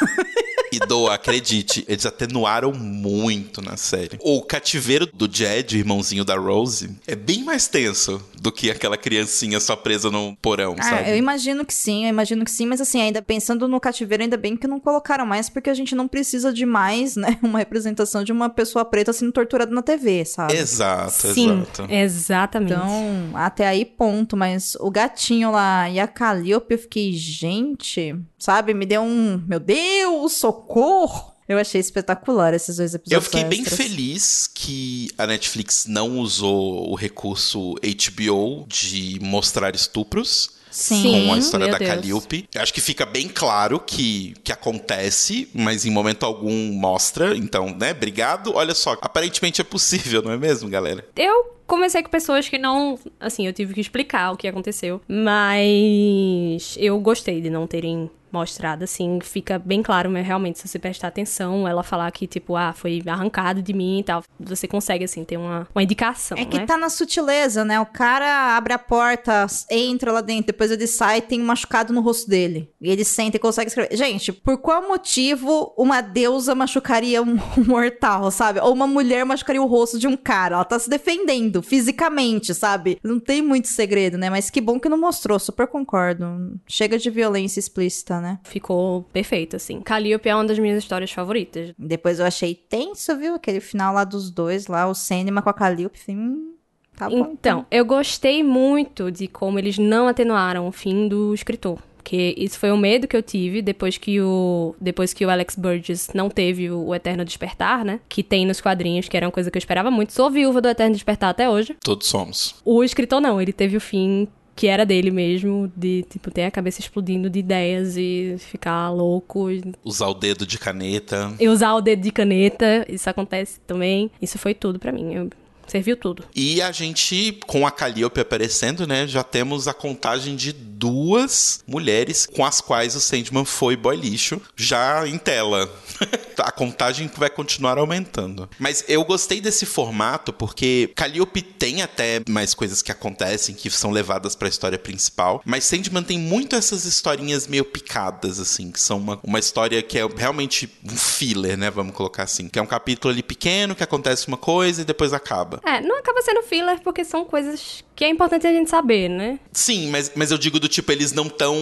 [0.71, 4.17] E do, acredite, eles atenuaram muito na série.
[4.21, 9.59] O cativeiro do Jed, irmãozinho da Rose, é bem mais tenso do que aquela criancinha
[9.59, 11.09] só presa no porão, Ah, sabe?
[11.11, 14.37] eu imagino que sim, eu imagino que sim, mas assim, ainda pensando no cativeiro, ainda
[14.37, 18.23] bem que não colocaram mais, porque a gente não precisa de mais, né, uma representação
[18.23, 20.55] de uma pessoa preta sendo torturada na TV, sabe?
[20.55, 21.87] Exato, Sim, exato.
[21.91, 22.73] exatamente.
[22.73, 24.37] Então, até aí, ponto.
[24.37, 28.73] Mas o gatinho lá e a Calliope, eu fiquei, gente, sabe?
[28.73, 31.37] Me deu um, meu Deus, socorro!
[31.47, 33.11] Eu achei espetacular esses dois episódios.
[33.11, 33.79] Eu fiquei bem extras.
[33.79, 40.57] feliz que a Netflix não usou o recurso HBO de mostrar estupros.
[40.71, 41.25] Sim.
[41.25, 41.89] com a história meu da Deus.
[41.89, 42.47] Calliope.
[42.53, 47.35] Eu acho que fica bem claro que, que acontece, mas em momento algum mostra.
[47.35, 48.53] Então, né, obrigado.
[48.53, 51.03] Olha só, aparentemente é possível, não é mesmo, galera?
[51.15, 52.99] Eu conversei com pessoas que não.
[53.19, 55.01] Assim, eu tive que explicar o que aconteceu.
[55.07, 59.19] Mas eu gostei de não terem mostrado, assim.
[59.21, 63.01] Fica bem claro, mas realmente, se você prestar atenção, ela falar que, tipo, ah, foi
[63.05, 64.23] arrancado de mim e tal.
[64.39, 66.37] Você consegue, assim, ter uma, uma indicação.
[66.37, 66.65] É que né?
[66.65, 67.79] tá na sutileza, né?
[67.79, 71.93] O cara abre a porta, entra lá dentro, depois ele sai e tem um machucado
[71.93, 72.71] no rosto dele.
[72.81, 73.95] E ele senta e consegue escrever.
[73.95, 78.59] Gente, por qual motivo uma deusa machucaria um mortal, sabe?
[78.59, 80.55] Ou uma mulher machucaria o rosto de um cara?
[80.55, 82.99] Ela tá se defendendo fisicamente, sabe?
[83.03, 84.29] Não tem muito segredo, né?
[84.29, 86.59] Mas que bom que não mostrou, super concordo.
[86.67, 88.39] Chega de violência explícita, né?
[88.43, 89.81] Ficou perfeito, assim.
[89.81, 91.73] Calliope é uma das minhas histórias favoritas.
[91.77, 93.35] Depois eu achei tenso, viu?
[93.35, 95.99] Aquele final lá dos dois, lá, o Sandman com a Calliope.
[95.99, 96.53] Falei, hum,
[96.95, 97.31] tá bom.
[97.31, 101.79] Então, eu gostei muito de como eles não atenuaram o fim do escritor.
[102.09, 105.55] Porque isso foi um medo que eu tive depois que o depois que o Alex
[105.55, 107.99] Burgess não teve o, o Eterno Despertar, né?
[108.09, 110.13] Que tem nos quadrinhos, que era uma coisa que eu esperava muito.
[110.13, 111.75] Sou viúva do Eterno Despertar até hoje.
[111.83, 112.55] Todos somos.
[112.65, 114.27] O escritor não, ele teve o fim
[114.59, 119.47] que era dele mesmo, de, tipo, ter a cabeça explodindo de ideias e ficar louco.
[119.85, 121.33] Usar o dedo de caneta.
[121.39, 124.11] E usar o dedo de caneta, isso acontece também.
[124.21, 125.13] Isso foi tudo pra mim.
[125.13, 125.29] Eu,
[125.69, 126.23] serviu tudo.
[126.35, 132.25] E a gente, com a Calliope aparecendo, né, já temos a contagem de duas mulheres
[132.25, 135.69] com as quais o Sandman foi boy lixo, já em tela.
[136.39, 138.49] a contagem vai continuar aumentando.
[138.57, 143.91] Mas eu gostei desse formato porque Calliope tem até mais coisas que acontecem que são
[143.91, 148.97] levadas pra história principal, mas Sandman tem muito essas historinhas meio picadas, assim, que são
[148.97, 152.65] uma, uma história que é realmente um filler, né, vamos colocar assim, que é um
[152.65, 155.58] capítulo ali pequeno, que acontece uma coisa e depois acaba.
[155.65, 159.39] É, não acaba sendo filler porque são coisas que é importante a gente saber, né?
[159.51, 161.55] Sim, mas, mas eu digo do tipo, eles não tão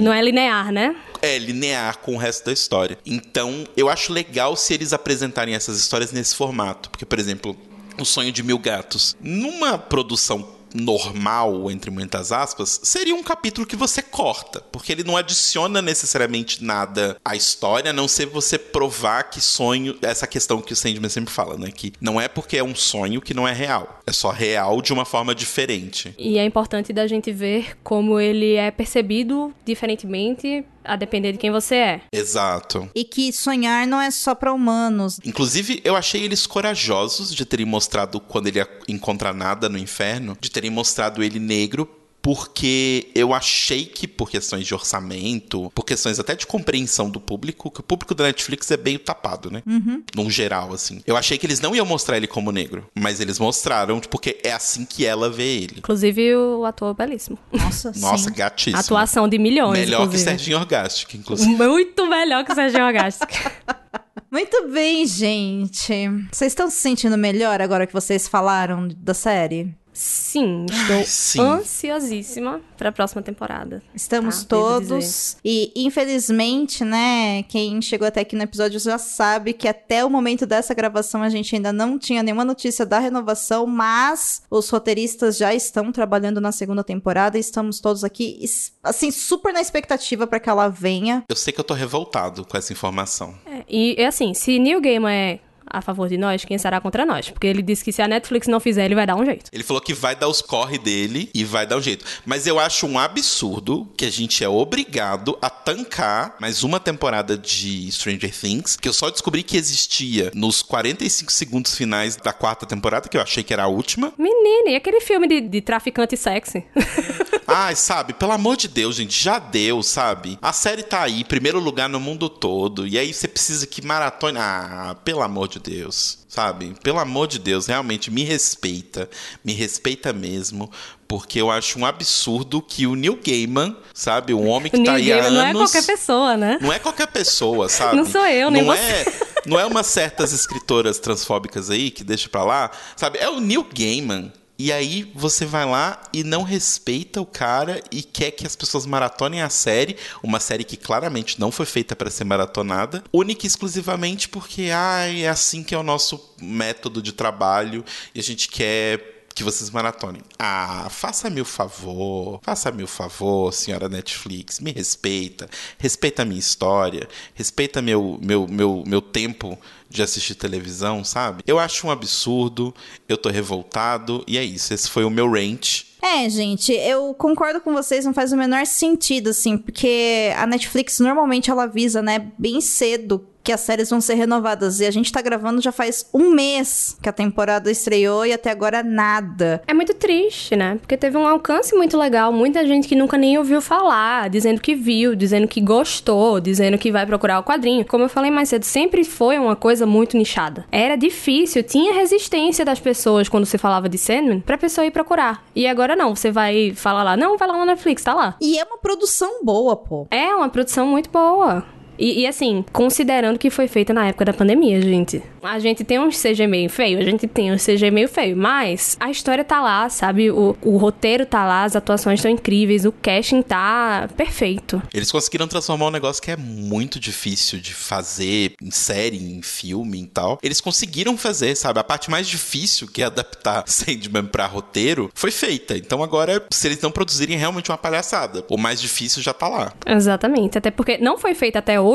[0.00, 0.96] Não é linear, né?
[1.22, 2.98] é, linear com o resto da história.
[3.04, 6.90] Então, eu acho legal se eles apresentarem essas histórias nesse formato.
[6.90, 7.56] Porque, por exemplo,
[8.00, 9.16] O Sonho de Mil Gatos.
[9.20, 15.16] Numa produção normal, entre muitas aspas, seria um capítulo que você corta, porque ele não
[15.16, 20.72] adiciona necessariamente nada à história, a não ser você provar que sonho, essa questão que
[20.72, 23.52] o Sandman sempre fala, né, que não é porque é um sonho que não é
[23.52, 26.14] real, é só real de uma forma diferente.
[26.18, 31.50] E é importante da gente ver como ele é percebido diferentemente a depender de quem
[31.50, 32.00] você é.
[32.12, 32.88] Exato.
[32.94, 35.20] E que sonhar não é só pra humanos.
[35.24, 40.50] Inclusive, eu achei eles corajosos de terem mostrado quando ele encontra nada no inferno, de
[40.50, 41.88] terem mostrado ele negro.
[42.20, 47.70] Porque eu achei que, por questões de orçamento, por questões até de compreensão do público,
[47.70, 49.62] que o público da Netflix é meio tapado, né?
[49.66, 50.02] Uhum.
[50.14, 51.00] Num geral, assim.
[51.06, 54.52] Eu achei que eles não iam mostrar ele como negro, mas eles mostraram, porque é
[54.52, 55.76] assim que ela vê ele.
[55.78, 57.38] Inclusive o ator belíssimo.
[57.52, 58.34] Nossa, Nossa, sim.
[58.34, 58.78] gatíssimo.
[58.78, 60.30] Atuação de milhões, Melhor que inclusive.
[60.30, 61.50] Serginho Orgastic, inclusive.
[61.50, 63.30] Muito melhor que o Serginho Orgastic.
[64.30, 65.92] Muito bem, gente.
[66.30, 69.74] Vocês estão se sentindo melhor agora que vocês falaram da série?
[69.98, 71.40] Sim, estou sim.
[71.40, 73.82] ansiosíssima pra próxima temporada.
[73.92, 75.36] Estamos Tá, todos.
[75.44, 80.46] E, infelizmente, né, quem chegou até aqui no episódio já sabe que até o momento
[80.46, 85.52] dessa gravação a gente ainda não tinha nenhuma notícia da renovação, mas os roteiristas já
[85.52, 88.40] estão trabalhando na segunda temporada e estamos todos aqui,
[88.84, 91.24] assim, super na expectativa pra que ela venha.
[91.28, 93.34] Eu sei que eu tô revoltado com essa informação.
[93.44, 95.40] É, e é assim, se Neil Gaiman é
[95.70, 97.30] a favor de nós, quem será contra nós?
[97.30, 99.50] Porque ele disse que se a Netflix não fizer, ele vai dar um jeito.
[99.52, 102.04] Ele falou que vai dar os corre dele e vai dar um jeito.
[102.24, 107.36] Mas eu acho um absurdo que a gente é obrigado a tancar mais uma temporada
[107.36, 112.66] de Stranger Things, que eu só descobri que existia nos 45 segundos finais da quarta
[112.66, 114.12] temporada, que eu achei que era a última.
[114.18, 116.64] Menina, e aquele filme de, de traficante sexy?
[117.50, 120.38] Ai, sabe, pelo amor de Deus, gente, já deu, sabe?
[120.42, 124.36] A série tá aí, primeiro lugar no mundo todo, e aí você precisa que maratone.
[124.38, 126.74] Ah, pelo amor de Deus, sabe?
[126.82, 129.08] Pelo amor de Deus, realmente me respeita,
[129.42, 130.70] me respeita mesmo,
[131.08, 134.92] porque eu acho um absurdo que o Neil Gaiman, sabe, um homem que o tá
[134.92, 135.72] Neil aí há Gaiman não é anos.
[135.72, 136.58] qualquer pessoa, né?
[136.60, 137.96] Não é qualquer pessoa, sabe?
[137.96, 138.82] Não sou eu, nem não você.
[138.82, 139.04] É,
[139.46, 143.18] não é umas certas escritoras transfóbicas aí que deixa pra lá, sabe?
[143.18, 144.30] É o Neil Gaiman.
[144.58, 148.86] E aí você vai lá e não respeita o cara e quer que as pessoas
[148.86, 153.48] maratonem a série, uma série que claramente não foi feita para ser maratonada, única e
[153.48, 158.48] exclusivamente porque ai, é assim que é o nosso método de trabalho e a gente
[158.48, 160.20] quer que vocês maratonem.
[160.36, 165.48] Ah, faça-me o favor, faça-me o favor, senhora Netflix, me respeita,
[165.78, 169.56] respeita a minha história, respeita meu, meu, meu, meu tempo
[169.88, 171.42] de assistir televisão, sabe?
[171.46, 172.74] Eu acho um absurdo,
[173.08, 175.84] eu tô revoltado, e é isso, esse foi o meu rant.
[176.00, 181.00] É, gente, eu concordo com vocês, não faz o menor sentido, assim, porque a Netflix
[181.00, 184.78] normalmente ela avisa, né, bem cedo que as séries vão ser renovadas.
[184.78, 188.50] E a gente tá gravando já faz um mês que a temporada estreou e até
[188.50, 189.62] agora nada.
[189.66, 190.76] É muito triste, né?
[190.82, 192.30] Porque teve um alcance muito legal.
[192.30, 196.92] Muita gente que nunca nem ouviu falar, dizendo que viu, dizendo que gostou, dizendo que
[196.92, 197.86] vai procurar o quadrinho.
[197.86, 200.66] Como eu falei mais cedo, sempre foi uma coisa muito nichada.
[200.70, 205.42] Era difícil, tinha resistência das pessoas quando você falava de Sandman pra pessoa ir procurar.
[205.56, 208.36] E agora não, você vai falar lá, não, vai lá na Netflix, tá lá.
[208.42, 210.06] E é uma produção boa, pô.
[210.10, 211.64] É uma produção muito boa.
[211.98, 215.20] E, e, assim, considerando que foi feita na época da pandemia, gente.
[215.42, 218.96] A gente tem um CG meio feio, a gente tem um CG meio feio, mas
[219.00, 220.30] a história tá lá, sabe?
[220.30, 224.80] O, o roteiro tá lá, as atuações estão incríveis, o casting tá perfeito.
[224.94, 230.02] Eles conseguiram transformar um negócio que é muito difícil de fazer em série, em filme
[230.02, 230.38] e tal.
[230.42, 231.80] Eles conseguiram fazer, sabe?
[231.80, 235.76] A parte mais difícil, que é adaptar Sandman pra roteiro, foi feita.
[235.76, 239.72] Então agora, se eles não produzirem realmente uma palhaçada, o mais difícil já tá lá.
[239.86, 240.58] Exatamente.
[240.58, 241.87] Até porque não foi feita até hoje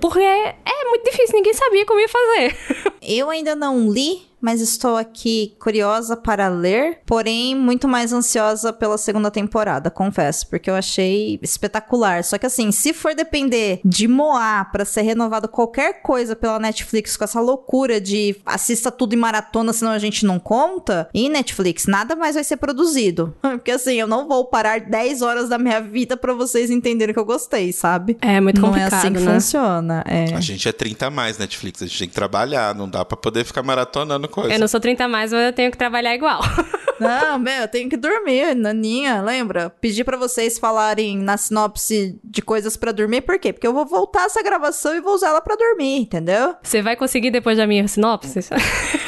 [0.00, 2.56] porque é muito difícil, ninguém sabia como ia fazer.
[3.02, 8.96] Eu ainda não li, mas estou aqui curiosa para ler, porém muito mais ansiosa pela
[8.98, 12.24] segunda temporada, confesso, porque eu achei espetacular.
[12.24, 17.16] Só que assim, se for depender de Moá para ser renovado qualquer coisa pela Netflix
[17.16, 21.86] com essa loucura de assista tudo em maratona, senão a gente não conta, e Netflix
[21.86, 23.34] nada mais vai ser produzido.
[23.40, 27.20] Porque assim, eu não vou parar 10 horas da minha vida para vocês entenderem que
[27.20, 28.16] eu gostei, sabe?
[28.20, 29.34] É muito complicado, Não é assim que né?
[29.34, 30.04] funciona.
[30.06, 30.34] É.
[30.34, 33.16] A gente é 30 a mais Netflix, a gente tem que trabalhar, não dá para
[33.16, 34.54] poder ficar maratonando coisa.
[34.54, 36.40] Eu não sou 30 mais, mas eu tenho que trabalhar igual.
[37.00, 39.70] Não, meu, eu tenho que dormir, naninha, lembra?
[39.80, 43.52] Pedi para vocês falarem na sinopse de coisas para dormir, por quê?
[43.52, 46.54] Porque eu vou voltar essa gravação e vou usar ela para dormir, entendeu?
[46.62, 48.40] Você vai conseguir depois da minha sinopse?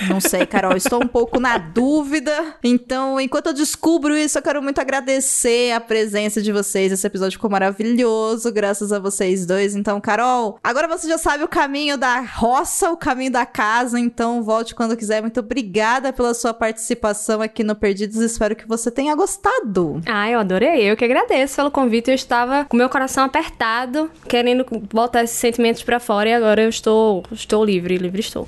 [0.08, 2.56] Não sei, Carol, estou um pouco na dúvida.
[2.62, 6.92] Então, enquanto eu descubro isso, eu quero muito agradecer a presença de vocês.
[6.92, 9.76] Esse episódio ficou maravilhoso, graças a vocês dois.
[9.76, 14.42] Então, Carol, agora você já sabe o caminho da roça, o caminho da casa, então
[14.42, 15.20] volte quando quiser.
[15.22, 18.20] Muito obrigada pela sua participação aqui no Perdidos.
[18.20, 20.00] Espero que você tenha gostado.
[20.06, 20.88] Ah, eu adorei.
[20.88, 22.12] Eu que agradeço pelo convite.
[22.12, 26.68] Eu estava com meu coração apertado, querendo botar esses sentimentos para fora e agora eu
[26.68, 28.46] estou, estou livre, livre estou.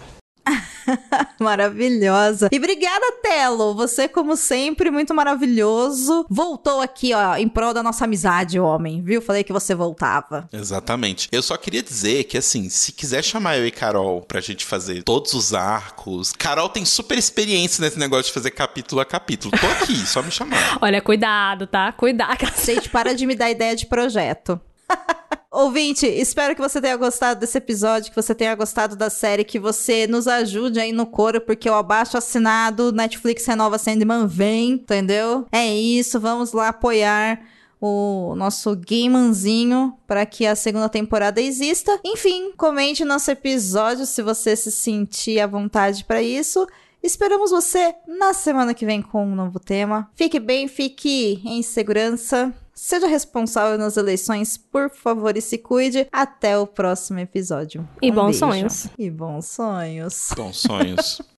[1.41, 2.49] Maravilhosa.
[2.53, 3.75] E obrigada, Telo.
[3.75, 6.27] Você, como sempre, muito maravilhoso.
[6.29, 9.03] Voltou aqui, ó, em prol da nossa amizade, homem.
[9.03, 9.21] Viu?
[9.21, 10.49] Falei que você voltava.
[10.53, 11.29] Exatamente.
[11.33, 15.03] Eu só queria dizer que, assim, se quiser chamar eu e Carol pra gente fazer
[15.03, 16.33] todos os arcos.
[16.33, 19.53] Carol tem super experiência nesse negócio de fazer capítulo a capítulo.
[19.59, 20.79] Tô aqui, só me chamar.
[20.81, 21.93] Olha, cuidado, tá?
[21.93, 22.39] Cuidado.
[22.65, 24.61] Gente, para de me dar ideia de projeto.
[25.55, 29.61] Ouvinte, espero que você tenha gostado desse episódio, que você tenha gostado da série, que
[29.61, 35.47] você nos ajude aí no coro, porque o abaixo assinado, Netflix renova Sandman vem, entendeu?
[35.53, 37.41] É isso, vamos lá apoiar
[37.81, 42.01] o nosso gamezinho para que a segunda temporada exista.
[42.05, 46.67] Enfim, comente nosso episódio se você se sentir à vontade para isso.
[47.01, 50.11] Esperamos você na semana que vem com um novo tema.
[50.17, 52.53] Fique bem, fique em segurança.
[52.75, 56.09] Seja responsável nas eleições, por favor, e se cuide.
[56.13, 57.89] Até o próximo episódio.
[58.03, 58.39] E Um bons beijo.
[58.41, 58.89] sonhos.
[58.99, 60.31] E bons sonhos.
[60.37, 61.23] Bons sonhos.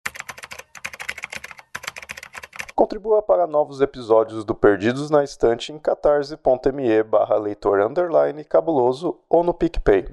[2.75, 9.43] Contribua para novos episódios do Perdidos na Estante em catarse.me barra leitor underline cabuloso ou
[9.43, 10.07] no PicPay.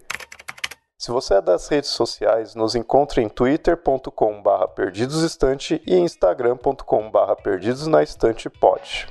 [0.97, 7.35] Se você é das redes sociais, nos encontre em twitter.com barra perdidosestante e instagram.com barra
[7.35, 9.07] perdidosnaestantepod.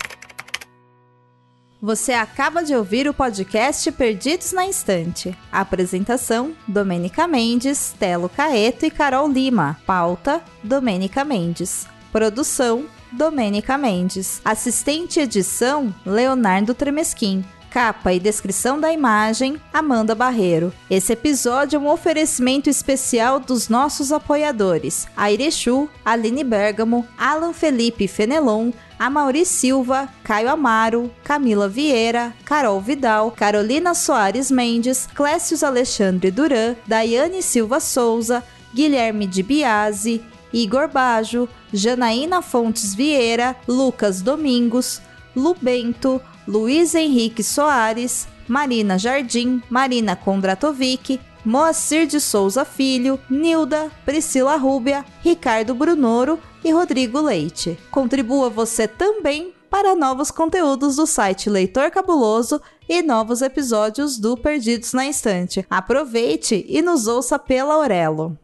[1.85, 5.37] Você acaba de ouvir o podcast Perdidos na Instante.
[5.51, 9.76] Apresentação: Domênica Mendes, Telo Caeto e Carol Lima.
[9.85, 11.89] Pauta: Domênica Mendes.
[12.12, 14.41] Produção: Domênica Mendes.
[14.45, 17.45] Assistente edição: Leonardo Tremesquim.
[17.68, 20.72] Capa e descrição da imagem: Amanda Barreiro.
[20.89, 28.70] Esse episódio é um oferecimento especial dos nossos apoiadores: Airechu, Aline Bergamo, Alan Felipe Fenelon,
[29.03, 37.42] Amauri Silva, Caio Amaro, Camila Vieira, Carol Vidal, Carolina Soares Mendes, Clécius Alexandre Duran, Daiane
[37.42, 40.22] Silva Souza, Guilherme de Biase,
[40.53, 45.03] Igor Bajo, Janaína Fontes Vieira, Lucas Domingos,
[45.34, 54.57] Lu Bento, Luiz Henrique Soares, Marina Jardim, Marina Kondratovic, Moacir de Souza Filho, Nilda, Priscila
[54.57, 57.76] Rúbia, Ricardo Brunoro e Rodrigo Leite.
[57.90, 64.93] Contribua você também para novos conteúdos do site Leitor Cabuloso e novos episódios do Perdidos
[64.93, 65.66] na Estante.
[65.70, 68.38] Aproveite e nos ouça pela Aurelo.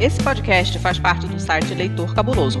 [0.00, 2.60] Esse podcast faz parte do site Leitor Cabuloso.